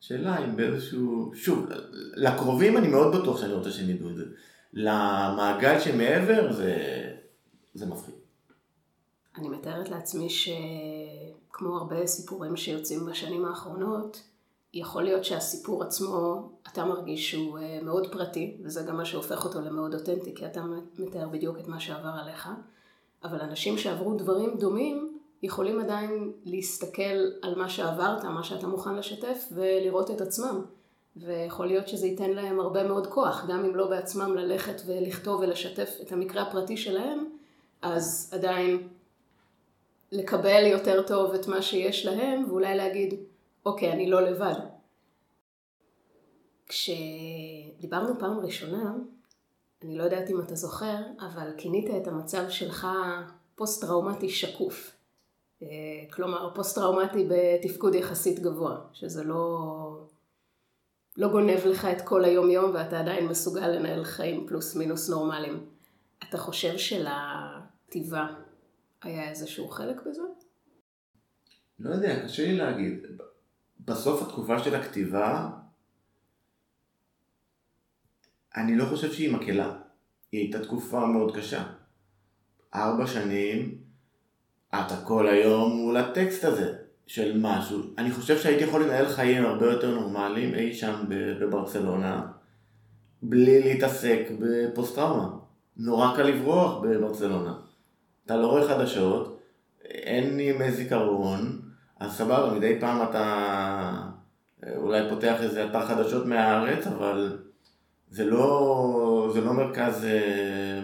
שאלה 0.00 0.44
אם 0.44 0.56
באיזשהו, 0.56 1.32
שוב, 1.34 1.66
לקרובים 2.14 2.76
אני 2.76 2.88
מאוד 2.88 3.16
בטוח 3.16 3.40
שאני 3.40 3.52
רוצה 3.52 3.70
שהם 3.70 3.90
ידעו 3.90 4.10
את 4.10 4.16
זה. 4.16 4.24
למעגל 4.72 5.80
שמעבר 5.80 6.52
זה, 6.52 6.76
זה 7.74 7.86
מפחיד. 7.86 8.14
אני 9.38 9.48
מתארת 9.48 9.88
לעצמי 9.88 10.30
שכמו 11.54 11.76
הרבה 11.76 12.06
סיפורים 12.06 12.56
שיוצאים 12.56 13.06
בשנים 13.06 13.44
האחרונות, 13.44 14.22
יכול 14.74 15.02
להיות 15.02 15.24
שהסיפור 15.24 15.82
עצמו, 15.82 16.50
אתה 16.72 16.84
מרגיש 16.84 17.30
שהוא 17.30 17.58
אה, 17.58 17.78
מאוד 17.82 18.12
פרטי, 18.12 18.56
וזה 18.64 18.82
גם 18.82 18.96
מה 18.96 19.04
שהופך 19.04 19.44
אותו 19.44 19.60
למאוד 19.60 19.94
אותנטי, 19.94 20.34
כי 20.34 20.46
אתה 20.46 20.64
מתאר 20.98 21.28
בדיוק 21.28 21.58
את 21.58 21.68
מה 21.68 21.80
שעבר 21.80 22.12
עליך, 22.22 22.48
אבל 23.24 23.40
אנשים 23.40 23.78
שעברו 23.78 24.14
דברים 24.14 24.56
דומים, 24.58 25.18
יכולים 25.42 25.80
עדיין 25.80 26.32
להסתכל 26.44 27.30
על 27.42 27.54
מה 27.58 27.68
שעברת, 27.68 28.24
מה 28.24 28.44
שאתה 28.44 28.66
מוכן 28.66 28.94
לשתף, 28.94 29.48
ולראות 29.52 30.10
את 30.10 30.20
עצמם. 30.20 30.64
ויכול 31.16 31.66
להיות 31.66 31.88
שזה 31.88 32.06
ייתן 32.06 32.30
להם 32.30 32.60
הרבה 32.60 32.84
מאוד 32.84 33.06
כוח, 33.06 33.44
גם 33.48 33.64
אם 33.64 33.76
לא 33.76 33.86
בעצמם 33.86 34.34
ללכת 34.34 34.82
ולכתוב 34.86 35.40
ולשתף 35.40 35.90
את 36.02 36.12
המקרה 36.12 36.42
הפרטי 36.42 36.76
שלהם, 36.76 37.24
אז 37.82 38.30
עדיף 38.32 38.88
לקבל 40.12 40.66
יותר 40.66 41.02
טוב 41.06 41.34
את 41.34 41.46
מה 41.46 41.62
שיש 41.62 42.06
להם, 42.06 42.44
ואולי 42.48 42.76
להגיד, 42.76 43.14
אוקיי, 43.66 43.92
אני 43.92 44.10
לא 44.10 44.20
לבד. 44.20 44.54
כשדיברנו 46.68 48.18
פעם 48.18 48.38
ראשונה, 48.38 48.94
אני 49.84 49.98
לא 49.98 50.02
יודעת 50.02 50.30
אם 50.30 50.40
אתה 50.40 50.54
זוכר, 50.54 50.96
אבל 51.20 51.50
כינית 51.56 51.90
את 51.96 52.06
המצב 52.06 52.48
שלך 52.48 52.86
פוסט-טראומטי 53.54 54.28
שקוף. 54.28 54.96
אה, 55.62 55.68
כלומר, 56.12 56.54
פוסט-טראומטי 56.54 57.28
בתפקוד 57.28 57.94
יחסית 57.94 58.40
גבוה, 58.40 58.80
שזה 58.92 59.24
לא, 59.24 59.58
לא 61.16 61.28
גונב 61.28 61.66
לך 61.66 61.84
את 61.84 62.00
כל 62.00 62.24
היום-יום 62.24 62.70
ואתה 62.74 63.00
עדיין 63.00 63.26
מסוגל 63.26 63.68
לנהל 63.68 64.04
חיים 64.04 64.46
פלוס 64.46 64.76
מינוס 64.76 65.10
נורמליים. 65.10 65.66
אתה 66.28 66.38
חושב 66.38 66.78
שלכתיבה 66.78 68.26
היה 69.04 69.30
איזשהו 69.30 69.68
חלק 69.68 69.96
בזה? 70.06 70.22
לא 71.78 71.90
יודע, 71.90 72.24
קשה 72.24 72.46
לי 72.46 72.56
להגיד. 72.56 73.06
בסוף 73.80 74.22
התקופה 74.22 74.58
של 74.58 74.74
הכתיבה, 74.74 75.50
אני 78.56 78.76
לא 78.76 78.84
חושב 78.84 79.12
שהיא 79.12 79.32
מקהלה. 79.32 79.76
היא 80.32 80.40
הייתה 80.40 80.64
תקופה 80.64 81.06
מאוד 81.06 81.36
קשה. 81.36 81.64
ארבע 82.74 83.06
שנים, 83.06 83.78
אתה 84.68 85.04
כל 85.04 85.28
היום 85.28 85.72
מול 85.76 85.96
הטקסט 85.96 86.44
הזה 86.44 86.76
של 87.06 87.40
משהו. 87.42 87.82
אני 87.98 88.10
חושב 88.10 88.38
שהייתי 88.38 88.64
יכול 88.64 88.84
לנהל 88.84 89.08
חיים 89.08 89.44
הרבה 89.44 89.66
יותר 89.66 90.00
נורמליים 90.00 90.54
אי 90.54 90.74
שם 90.74 91.04
בברצלונה, 91.40 92.32
בלי 93.22 93.62
להתעסק 93.62 94.20
בפוסט-טראומה. 94.40 95.38
נורא 95.76 96.16
קל 96.16 96.22
לברוח 96.22 96.82
בברצלונה. 96.82 97.63
אתה 98.26 98.36
לא 98.36 98.46
רואה 98.46 98.68
חדשות, 98.68 99.40
אין 99.84 100.40
ימי 100.40 100.72
זיכרון, 100.72 101.60
אז 102.00 102.12
סבבה, 102.12 102.54
מדי 102.54 102.80
פעם 102.80 103.02
אתה 103.10 103.24
אה, 104.66 104.76
אולי 104.76 105.10
פותח 105.10 105.36
איזה 105.40 105.66
אתר 105.66 105.86
חדשות 105.86 106.26
מהארץ, 106.26 106.86
אבל 106.86 107.38
זה 108.10 108.24
לא, 108.24 109.30
זה 109.34 109.40
לא 109.40 109.52
מרכז, 109.52 110.04
אה, 110.04 110.82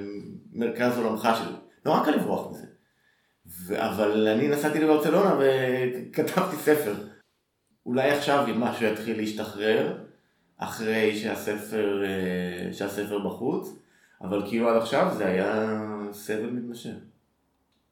מרכז 0.53 0.99
עולמך 0.99 1.29
שלי. 1.39 1.57
נורא 1.85 2.05
קל 2.05 2.11
לברוח 2.11 2.51
מזה. 2.51 2.67
ו- 3.67 3.89
אבל 3.89 4.29
אני 4.29 4.49
נסעתי 4.49 4.81
לברצלונה 4.81 5.35
וכתבתי 5.41 6.57
ספר. 6.57 6.95
אולי 7.87 8.11
עכשיו 8.11 8.47
אם 8.49 8.61
משהו 8.61 8.87
יתחיל 8.87 9.17
להשתחרר, 9.17 9.99
אחרי 10.57 11.17
שהספר, 11.17 12.03
אה, 12.05 12.73
שהספר 12.73 13.19
בחוץ, 13.19 13.79
אבל 14.23 14.43
כאילו 14.49 14.69
עד 14.69 14.77
עכשיו 14.77 15.15
זה 15.17 15.27
היה 15.27 15.77
סבל 16.13 16.51
מתמשך. 16.51 17.10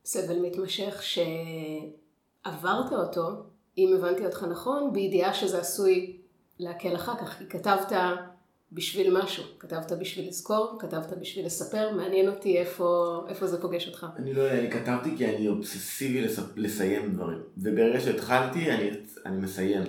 סבל 0.08 0.38
מתמשך 0.42 1.02
שעברת 1.02 2.92
אותו, 2.92 3.42
אם 3.78 3.94
הבנתי 3.96 4.26
אותך 4.26 4.46
נכון, 4.50 4.92
בידיעה 4.92 5.34
שזה 5.34 5.60
עשוי 5.60 6.16
להקל 6.58 6.96
אחר 6.96 7.16
כך, 7.16 7.38
כי 7.38 7.46
כתבת 7.48 7.92
בשביל 8.72 9.18
משהו, 9.18 9.44
כתבת 9.58 9.92
בשביל 9.92 10.28
לזכור, 10.28 10.76
כתבת 10.80 11.12
בשביל 11.20 11.46
לספר, 11.46 11.96
מעניין 11.96 12.28
אותי 12.28 12.58
איפה, 12.58 13.20
איפה 13.28 13.46
זה 13.46 13.62
פוגש 13.62 13.88
אותך. 13.88 14.06
אני 14.16 14.34
לא 14.34 14.42
יודע, 14.42 14.58
אני 14.58 14.70
כתבתי 14.70 15.16
כי 15.16 15.26
אני 15.26 15.48
אובססיבי 15.48 16.20
לס... 16.20 16.38
לסיים 16.56 17.12
דברים, 17.12 17.38
וברגע 17.58 18.00
שהתחלתי 18.00 18.70
אני, 18.70 18.90
אני 19.26 19.36
מסיים. 19.36 19.82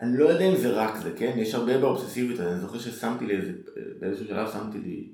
אני 0.00 0.18
לא 0.18 0.28
יודע 0.28 0.44
אם 0.44 0.56
זה 0.56 0.70
רק 0.70 0.96
זה, 0.96 1.12
כן? 1.16 1.32
יש 1.36 1.54
הרבה 1.54 1.78
באובססיביות, 1.78 2.40
אני 2.40 2.60
זוכר 2.60 2.78
ששמתי 2.78 3.26
לי 3.26 3.36
איזה, 3.36 3.52
באיזשהו 3.98 4.26
שלב 4.26 4.52
שמתי 4.52 4.78
לי 4.78 5.08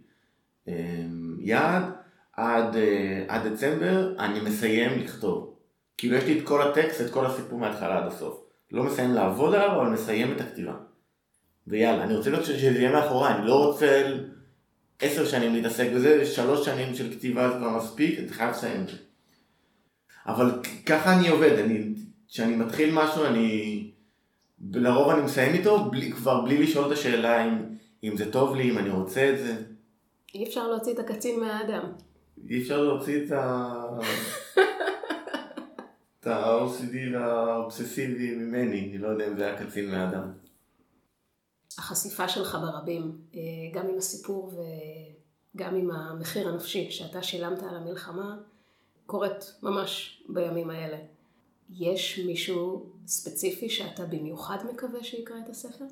אה, 0.68 1.05
יעד, 1.39 1.97
עד, 2.39 2.76
אה, 2.76 3.24
עד 3.28 3.47
דצמבר 3.47 4.14
אני 4.18 4.41
מסיים 4.41 4.99
לכתוב. 4.99 5.55
כאילו 5.97 6.16
יש 6.16 6.24
לי 6.24 6.39
את 6.39 6.47
כל 6.47 6.62
הטקסט, 6.62 7.01
את 7.01 7.11
כל 7.11 7.26
הסיפור 7.26 7.59
מההתחלה 7.59 7.99
עד 7.99 8.07
הסוף. 8.07 8.45
לא 8.72 8.82
מסיים 8.82 9.11
לעבוד 9.11 9.55
עליו, 9.55 9.80
אבל 9.80 9.91
מסיים 9.91 10.32
את 10.32 10.41
הכתיבה. 10.41 10.74
ויאללה, 11.66 12.05
אני 12.05 12.16
רוצה 12.16 12.45
שזה 12.45 12.66
יהיה 12.66 12.93
מאחוריי, 12.93 13.34
אני 13.34 13.47
לא 13.47 13.66
רוצה 13.66 14.18
עשר 14.99 15.26
שנים 15.26 15.55
להתעסק 15.55 15.89
בזה, 15.95 16.26
שלוש 16.26 16.64
שנים 16.64 16.95
של 16.95 17.12
כתיבה 17.12 17.51
זה 17.51 17.59
כבר 17.59 17.76
מספיק, 17.76 18.18
אני 18.18 18.28
חייב 18.28 18.51
לסיים 18.51 18.82
את 18.82 18.89
זה. 18.89 18.97
אבל 20.26 20.51
ככה 20.86 21.18
אני 21.18 21.28
עובד, 21.28 21.59
אני, 21.59 21.95
כשאני 22.28 22.57
מתחיל 22.57 22.95
משהו, 22.95 23.24
אני, 23.24 23.91
לרוב 24.72 25.11
אני 25.11 25.22
מסיים 25.22 25.55
איתו, 25.55 25.91
בלי, 25.91 26.12
כבר 26.12 26.41
בלי 26.41 26.62
לשאול 26.62 26.86
את 26.86 26.93
השאלה 26.93 27.45
אם, 27.45 27.59
אם 28.05 28.16
זה 28.16 28.32
טוב 28.32 28.57
לי, 28.57 28.70
אם 28.70 28.78
אני 28.78 28.91
רוצה 28.91 29.30
את 29.30 29.39
זה. 29.39 29.57
אי 30.34 30.45
אפשר 30.45 30.68
להוציא 30.68 30.93
את 30.93 30.99
הקצין 30.99 31.41
מהאדם. 31.41 31.82
אי 32.49 32.62
אפשר 32.62 32.82
להוציא 32.82 33.26
את 33.26 33.32
ה... 33.32 33.74
את 36.20 36.26
ה-OCD 36.26 36.97
והאובססיבי 37.12 38.34
ממני, 38.34 38.89
אני 38.91 38.99
לא 38.99 39.09
יודע 39.09 39.28
אם 39.28 39.36
זה 39.36 39.47
היה 39.47 39.66
קצין 39.66 39.91
מאדם. 39.91 40.32
החשיפה 41.78 42.28
שלך 42.28 42.59
ברבים, 42.61 43.18
אה, 43.34 43.41
גם 43.72 43.86
עם 43.86 43.99
הסיפור 43.99 44.53
וגם 45.55 45.74
עם 45.74 45.91
המחיר 45.91 46.49
הנפשי 46.49 46.91
שאתה 46.91 47.22
שילמת 47.22 47.62
על 47.62 47.76
המלחמה, 47.76 48.36
קורית 49.07 49.55
ממש 49.62 50.22
בימים 50.28 50.70
האלה. 50.70 50.97
יש 51.70 52.18
מישהו 52.26 52.93
ספציפי 53.07 53.70
שאתה 53.70 54.07
במיוחד 54.07 54.59
מקווה 54.72 55.05
שיקרא 55.05 55.36
את 55.45 55.49
הספר? 55.49 55.84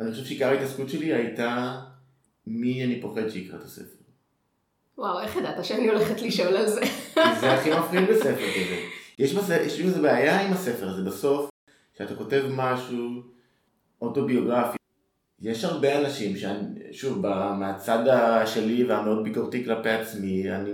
אני 0.00 0.10
חושב 0.10 0.24
שעיקר 0.24 0.48
ההתעסקות 0.48 0.88
שלי 0.88 1.14
הייתה 1.14 1.80
מי 2.46 2.84
אני 2.84 3.00
פוחד 3.00 3.28
שיקרא 3.28 3.58
את 3.58 3.62
הספר. 3.62 3.99
וואו, 5.00 5.20
איך 5.20 5.36
ידעת 5.36 5.64
שאני 5.64 5.88
הולכת 5.88 6.22
לשאול 6.22 6.56
על 6.56 6.68
זה? 6.68 6.80
זה 7.40 7.52
הכי 7.52 7.70
מפחיד 7.70 8.08
בספר 8.08 8.32
כזה. 8.34 8.76
יש, 9.18 9.34
בס... 9.34 9.50
יש 9.50 9.80
איזה 9.80 10.02
בעיה 10.02 10.40
עם 10.40 10.52
הספר 10.52 10.88
הזה, 10.88 11.02
בסוף, 11.02 11.50
כשאתה 11.94 12.14
כותב 12.14 12.42
משהו 12.50 13.22
אוטוביוגרפי, 14.02 14.78
יש 15.40 15.64
הרבה 15.64 16.00
אנשים 16.00 16.36
שאני, 16.36 16.80
שוב, 16.92 17.26
מהצד 17.58 17.98
שלי 18.46 18.84
והמאוד 18.84 19.24
ביקורתי 19.24 19.64
כלפי 19.64 19.90
עצמי, 19.90 20.50
אני, 20.50 20.70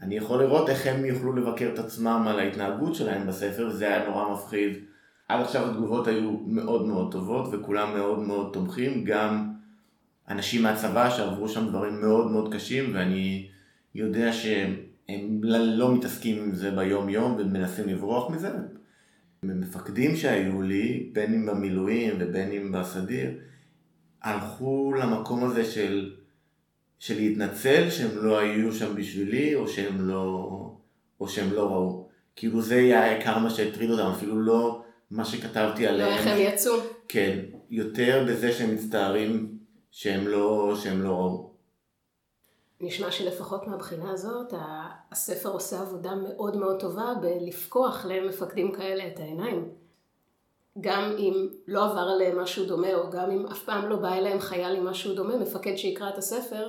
אני 0.00 0.16
יכול 0.16 0.42
לראות 0.42 0.68
איך 0.68 0.86
הם 0.86 1.04
יוכלו 1.04 1.32
לבקר 1.32 1.70
את 1.74 1.78
עצמם 1.78 2.24
על 2.28 2.38
ההתנהגות 2.38 2.94
שלהם 2.94 3.26
בספר, 3.26 3.66
וזה 3.70 3.86
היה 3.86 4.08
נורא 4.08 4.32
מפחיד. 4.32 4.72
עד 5.28 5.40
עכשיו 5.40 5.70
התגובות 5.70 6.06
היו 6.06 6.30
מאוד 6.46 6.86
מאוד 6.86 7.12
טובות, 7.12 7.48
וכולם 7.52 7.94
מאוד 7.94 8.18
מאוד 8.18 8.50
תומכים, 8.52 9.04
גם 9.04 9.53
אנשים 10.28 10.62
מהצבא 10.62 11.10
שעברו 11.10 11.48
שם 11.48 11.68
דברים 11.68 12.00
מאוד 12.00 12.30
מאוד 12.30 12.54
קשים, 12.54 12.90
ואני 12.94 13.48
יודע 13.94 14.32
שהם 14.32 15.40
לא 15.42 15.94
מתעסקים 15.94 16.42
עם 16.42 16.54
זה 16.54 16.70
ביום 16.70 17.08
יום 17.08 17.36
ומנסים 17.38 17.88
לברוח 17.88 18.30
מזה. 18.30 18.50
מפקדים 19.42 20.16
שהיו 20.16 20.62
לי, 20.62 21.10
בין 21.12 21.34
אם 21.34 21.46
במילואים 21.46 22.14
ובין 22.18 22.52
אם 22.52 22.72
בסדיר, 22.72 23.30
הלכו 24.22 24.94
למקום 24.98 25.44
הזה 25.44 25.64
של, 25.64 26.12
של 26.98 27.14
להתנצל 27.14 27.90
שהם 27.90 28.24
לא 28.24 28.38
היו 28.38 28.72
שם 28.72 28.94
בשבילי, 28.96 29.54
או 29.54 29.68
שהם 29.68 30.08
לא, 30.08 30.50
או 31.20 31.28
שהם 31.28 31.52
לא 31.52 31.70
ראו. 31.70 32.08
כאילו 32.36 32.62
זה 32.62 32.76
היה 32.76 33.04
העיקר 33.04 33.38
מה 33.38 33.50
שהטריד 33.50 33.90
אותם, 33.90 34.06
אפילו 34.06 34.40
לא 34.40 34.82
מה 35.10 35.24
שכתבתי 35.24 35.86
עליהם. 35.86 36.10
לא 36.10 36.16
איך 36.16 36.26
הם 36.26 36.38
יצאו. 36.40 36.72
כן, 37.08 37.38
יותר 37.70 38.26
בזה 38.28 38.52
שהם 38.52 38.74
מצטערים 38.74 39.53
שהם 39.96 40.28
לא, 40.28 40.74
שהם 40.76 41.02
לא 41.02 41.08
ראו. 41.08 41.50
נשמע 42.80 43.10
שלפחות 43.10 43.66
מהבחינה 43.66 44.10
הזאת, 44.10 44.54
הספר 45.12 45.48
עושה 45.48 45.80
עבודה 45.80 46.14
מאוד 46.14 46.56
מאוד 46.56 46.80
טובה 46.80 47.14
בלפקוח 47.20 48.04
למפקדים 48.04 48.72
כאלה 48.72 49.08
את 49.08 49.18
העיניים. 49.18 49.70
גם 50.80 51.16
אם 51.18 51.48
לא 51.66 51.84
עבר 51.84 52.00
עליהם 52.00 52.38
משהו 52.38 52.66
דומה, 52.66 52.94
או 52.94 53.10
גם 53.10 53.30
אם 53.30 53.46
אף 53.46 53.64
פעם 53.64 53.88
לא 53.88 53.96
בא 53.96 54.14
אליהם 54.14 54.40
חייל 54.40 54.76
עם 54.76 54.84
משהו 54.84 55.14
דומה, 55.14 55.36
מפקד 55.36 55.76
שיקרא 55.76 56.08
את 56.08 56.18
הספר, 56.18 56.68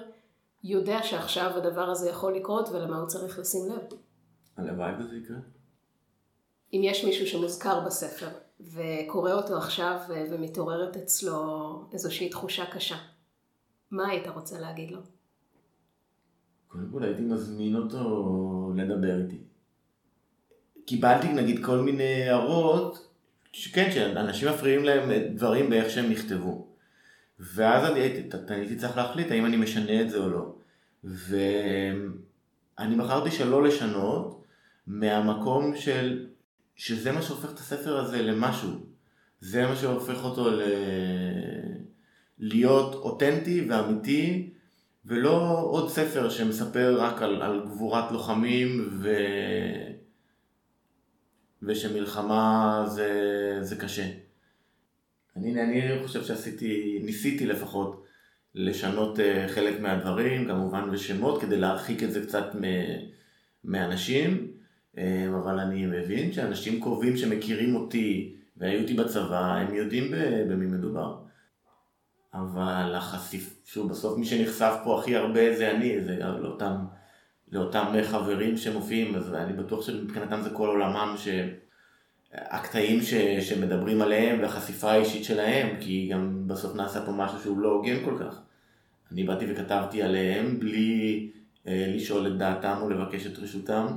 יודע 0.63 1.03
שעכשיו 1.03 1.51
הדבר 1.55 1.89
הזה 1.89 2.09
יכול 2.09 2.35
לקרות 2.35 2.69
ולמה 2.69 2.97
הוא 2.97 3.07
צריך 3.07 3.39
לשים 3.39 3.69
לב. 3.69 3.97
הלוואי 4.57 4.91
וזה 4.99 5.15
יקרה. 5.15 5.37
אם 6.73 6.81
יש 6.83 7.05
מישהו 7.05 7.27
שמוזכר 7.27 7.79
בספר, 7.85 8.29
וקורא 8.59 9.33
אותו 9.33 9.57
עכשיו 9.57 9.99
ומתעוררת 10.09 10.97
אצלו 10.97 11.35
איזושהי 11.93 12.29
תחושה 12.29 12.65
קשה, 12.65 12.95
מה 13.91 14.07
היית 14.09 14.27
רוצה 14.27 14.59
להגיד 14.59 14.91
לו? 14.91 14.99
קודם 16.67 16.89
כל 16.91 17.03
הייתי 17.03 17.21
מזמין 17.21 17.75
אותו 17.75 18.73
לדבר 18.75 19.21
איתי. 19.21 19.37
קיבלתי 20.85 21.33
נגיד 21.33 21.65
כל 21.65 21.77
מיני 21.77 22.29
הערות, 22.29 23.15
שכן, 23.51 23.91
שאנשים 23.91 24.49
מפריעים 24.49 24.83
להם 24.83 25.11
דברים 25.35 25.69
באיך 25.69 25.89
שהם 25.89 26.11
נכתבו. 26.11 26.67
ואז 27.39 27.91
אני 27.91 27.99
הייתי, 27.99 28.75
צריך 28.75 28.97
להחליט 28.97 29.31
האם 29.31 29.45
אני 29.45 29.57
משנה 29.57 30.01
את 30.01 30.09
זה 30.09 30.17
או 30.17 30.29
לא. 30.29 30.55
ואני 31.03 32.95
בחרתי 32.97 33.31
שלא 33.31 33.63
לשנות 33.63 34.43
מהמקום 34.87 35.75
של, 35.75 36.27
שזה 36.75 37.11
מה 37.11 37.21
שהופך 37.21 37.53
את 37.53 37.59
הספר 37.59 37.97
הזה 37.97 38.21
למשהו. 38.21 38.69
זה 39.39 39.67
מה 39.67 39.75
שהופך 39.75 40.23
אותו. 40.23 40.49
להיות 42.39 42.95
אותנטי 42.95 43.65
ואמיתי 43.69 44.49
ולא 45.05 45.59
עוד 45.69 45.89
ספר 45.89 46.29
שמספר 46.29 47.01
רק 47.01 47.21
על, 47.21 47.41
על 47.41 47.61
גבורת 47.65 48.11
לוחמים 48.11 48.89
ו... 48.91 49.15
ושמלחמה 51.63 52.83
זה, 52.87 53.09
זה 53.61 53.75
קשה. 53.75 54.09
אני, 55.35 55.61
אני 55.63 55.81
חושב 56.03 56.23
שעשיתי, 56.23 56.99
ניסיתי 57.03 57.45
לפחות 57.45 58.05
לשנות 58.55 59.19
אה, 59.19 59.47
חלק 59.47 59.79
מהדברים, 59.79 60.47
כמובן 60.47 60.91
בשמות, 60.91 61.41
כדי 61.41 61.57
להרחיק 61.57 62.03
את 62.03 62.11
זה 62.11 62.21
קצת 62.21 62.45
מאנשים, 63.63 64.47
אה, 64.97 65.27
אבל 65.29 65.59
אני 65.59 65.85
מבין 65.85 66.33
שאנשים 66.33 66.81
קרובים 66.81 67.17
שמכירים 67.17 67.75
אותי 67.75 68.35
והיו 68.57 68.79
איתי 68.79 68.93
בצבא, 68.93 69.55
הם 69.55 69.75
יודעים 69.75 70.11
במי 70.49 70.65
מדובר. 70.65 71.24
אבל 72.35 72.95
החשיף, 72.95 73.61
שוב, 73.65 73.89
בסוף 73.89 74.17
מי 74.17 74.25
שנחשף 74.25 74.73
פה 74.83 74.99
הכי 74.99 75.15
הרבה 75.15 75.55
זה 75.55 75.71
אני, 75.71 76.01
זה 76.01 76.19
לאותם, 76.19 76.75
לאותם 77.51 77.93
חברים 78.03 78.57
שמופיעים, 78.57 79.15
אז 79.15 79.33
אני 79.33 79.53
בטוח 79.53 79.85
שמבחינתם 79.85 80.41
זה 80.41 80.49
כל 80.49 80.67
עולמם, 80.67 81.15
שהקטעים 81.17 83.01
ש, 83.01 83.13
שמדברים 83.49 84.01
עליהם 84.01 84.39
והחשיפה 84.41 84.91
האישית 84.91 85.23
שלהם, 85.23 85.75
כי 85.79 86.09
גם 86.11 86.47
בסוף 86.47 86.75
נעשה 86.75 87.05
פה 87.05 87.11
משהו 87.11 87.39
שהוא 87.39 87.59
לא 87.59 87.71
הוגן 87.71 88.05
כל 88.05 88.17
כך. 88.19 88.39
אני 89.11 89.23
באתי 89.23 89.45
וכתבתי 89.51 90.03
עליהם 90.03 90.59
בלי 90.59 91.31
אה, 91.67 91.85
לשאול 91.95 92.27
את 92.27 92.37
דעתם 92.37 92.77
או 92.81 92.89
לבקש 92.89 93.25
את 93.25 93.39
רשותם. 93.39 93.87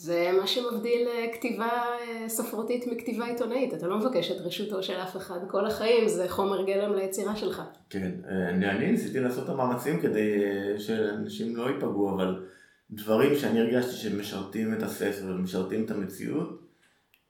זה 0.00 0.30
מה 0.40 0.46
שמבדיל 0.46 1.08
אה, 1.08 1.26
כתיבה 1.32 1.68
אה, 1.68 2.28
ספרותית 2.28 2.86
מכתיבה 2.86 3.26
עיתונאית. 3.26 3.74
אתה 3.74 3.86
לא 3.86 3.98
מבקש 3.98 4.30
את 4.30 4.40
רשותו 4.40 4.82
של 4.82 4.92
אף 4.92 5.16
אחד. 5.16 5.38
כל 5.48 5.66
החיים 5.66 6.08
זה 6.08 6.28
חומר 6.28 6.66
גלם 6.66 6.94
ליצירה 6.94 7.36
שלך. 7.36 7.62
כן, 7.90 8.12
אה, 8.28 8.48
אני, 8.48 8.70
אני 8.70 8.92
ניסיתי 8.92 9.20
לעשות 9.20 9.44
את 9.44 9.48
המאמצים 9.48 10.00
כדי 10.00 10.40
שאנשים 10.78 11.56
לא 11.56 11.70
ייפגעו, 11.70 12.14
אבל 12.14 12.46
דברים 12.90 13.36
שאני 13.36 13.60
הרגשתי 13.60 13.92
שמשרתים 13.92 14.74
את 14.74 14.82
הספר 14.82 15.26
ומשרתים 15.26 15.84
את 15.84 15.90
המציאות, 15.90 16.60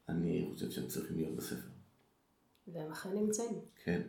אני 0.09 0.51
חושב 0.53 0.71
שהם 0.71 0.87
צריכים 0.87 1.17
להיות 1.17 1.37
בספר. 1.37 1.69
והם 2.69 2.93
אכן 2.93 3.11
נמצאים. 3.15 3.61
כן. 3.85 4.01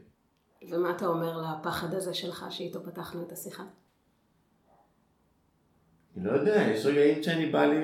ומה 0.70 0.91
אתה 0.91 1.07
אומר 1.07 1.41
לפחד 1.41 1.93
הזה 1.93 2.14
שלך 2.14 2.45
שאיתו 2.49 2.84
פתחנו 2.84 3.24
את 3.24 3.32
השיחה? 3.32 3.64
אני 6.18 6.26
לא 6.26 6.32
יודע, 6.32 6.68
יש 6.72 6.86
רגעים 6.86 7.24
שאני 7.24 7.45
בא 7.45 7.66
לי 7.66 7.78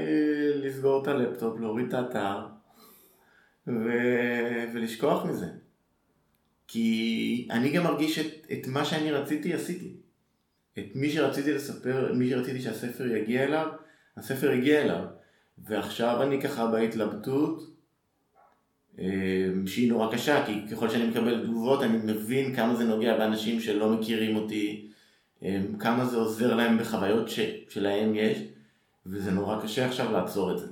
לסגור 0.56 1.04
את 1.04 1.08
הלפטופ, 1.08 1.60
להוריד 1.60 1.88
את 1.88 1.94
האתר 1.94 2.48
ו... 3.68 3.90
ולשכוח 4.74 5.26
מזה. 5.26 5.48
כי 6.68 7.48
אני 7.52 7.72
גם 7.72 7.84
מרגיש 7.84 8.20
את, 8.20 8.52
את 8.52 8.68
מה 8.68 8.86
שאני 8.86 9.12
רציתי, 9.12 9.54
עשיתי. 9.54 9.94
את 10.80 10.86
מי 10.96 11.10
שרציתי 11.10 11.54
לספר, 11.54 12.14
מי 12.14 12.30
שרציתי 12.30 12.62
שהספר 12.62 13.16
יגיע 13.16 13.44
אליו, 13.44 13.68
הספר 14.18 14.52
הגיע 14.52 14.82
אליו. 14.82 15.04
ועכשיו 15.58 16.24
אני 16.24 16.42
ככה 16.42 16.68
בהתלבטות, 16.68 17.78
אה, 19.00 19.06
שהיא 19.66 19.90
נורא 19.90 20.14
קשה, 20.14 20.46
כי 20.46 20.62
ככל 20.72 20.90
שאני 20.90 21.08
מקבל 21.08 21.44
תגובות 21.44 21.84
אני 21.84 21.98
מבין 21.98 22.56
כמה 22.56 22.76
זה 22.76 22.84
נוגע 22.84 23.18
באנשים 23.18 23.60
שלא 23.60 23.90
מכירים 23.90 24.36
אותי, 24.36 24.87
כמה 25.80 26.06
זה 26.06 26.18
עוזר 26.18 26.56
להם 26.56 26.78
בחוויות 26.78 27.30
ש, 27.30 27.40
שלהם 27.70 28.16
יש, 28.16 28.38
וזה 29.06 29.32
נורא 29.32 29.62
קשה 29.62 29.88
עכשיו 29.88 30.12
לעצור 30.12 30.52
את 30.52 30.60
זה. 30.60 30.68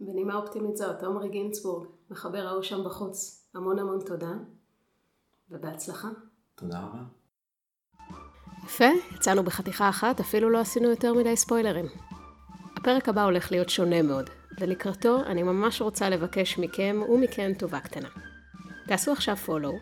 בנימה 0.00 0.34
אופטימית 0.34 0.76
זאת, 0.76 1.02
עמרי 1.02 1.28
גינצבורג, 1.28 1.86
מחבר 2.10 2.46
ההוא 2.46 2.62
שם 2.62 2.84
בחוץ, 2.84 3.46
המון 3.54 3.78
המון 3.78 3.98
תודה, 4.06 4.32
ובהצלחה. 5.50 6.08
תודה 6.54 6.80
רבה. 6.80 6.98
יפה, 8.64 8.84
יצאנו 9.14 9.42
בחתיכה 9.42 9.88
אחת, 9.88 10.20
אפילו 10.20 10.50
לא 10.50 10.58
עשינו 10.58 10.90
יותר 10.90 11.14
מדי 11.14 11.36
ספוילרים. 11.36 11.86
הפרק 12.76 13.08
הבא 13.08 13.24
הולך 13.24 13.50
להיות 13.50 13.68
שונה 13.68 14.02
מאוד, 14.02 14.30
ולקראתו 14.60 15.20
אני 15.26 15.42
ממש 15.42 15.82
רוצה 15.82 16.08
לבקש 16.08 16.58
מכם 16.58 17.00
ומכן 17.08 17.54
טובה 17.54 17.80
קטנה. 17.80 18.08
תעשו 18.86 19.12
עכשיו 19.12 19.36
פולו, 19.36 19.72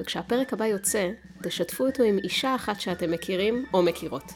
וכשהפרק 0.00 0.52
הבא 0.52 0.66
יוצא, 0.66 1.10
תשתפו 1.42 1.86
אותו 1.86 2.02
עם 2.02 2.18
אישה 2.18 2.54
אחת 2.54 2.80
שאתם 2.80 3.10
מכירים 3.10 3.64
או 3.74 3.82
מכירות. 3.82 4.32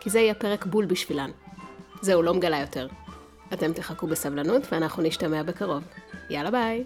כי 0.00 0.10
זה 0.10 0.20
יהיה 0.20 0.34
פרק 0.34 0.66
בול 0.66 0.86
בשבילן. 0.86 1.30
זהו, 2.02 2.22
לא 2.22 2.34
מגלה 2.34 2.60
יותר. 2.60 2.88
אתם 3.52 3.72
תחכו 3.72 4.06
בסבלנות 4.06 4.62
ואנחנו 4.72 5.02
נשתמע 5.02 5.42
בקרוב. 5.42 5.82
יאללה 6.30 6.50
ביי! 6.50 6.84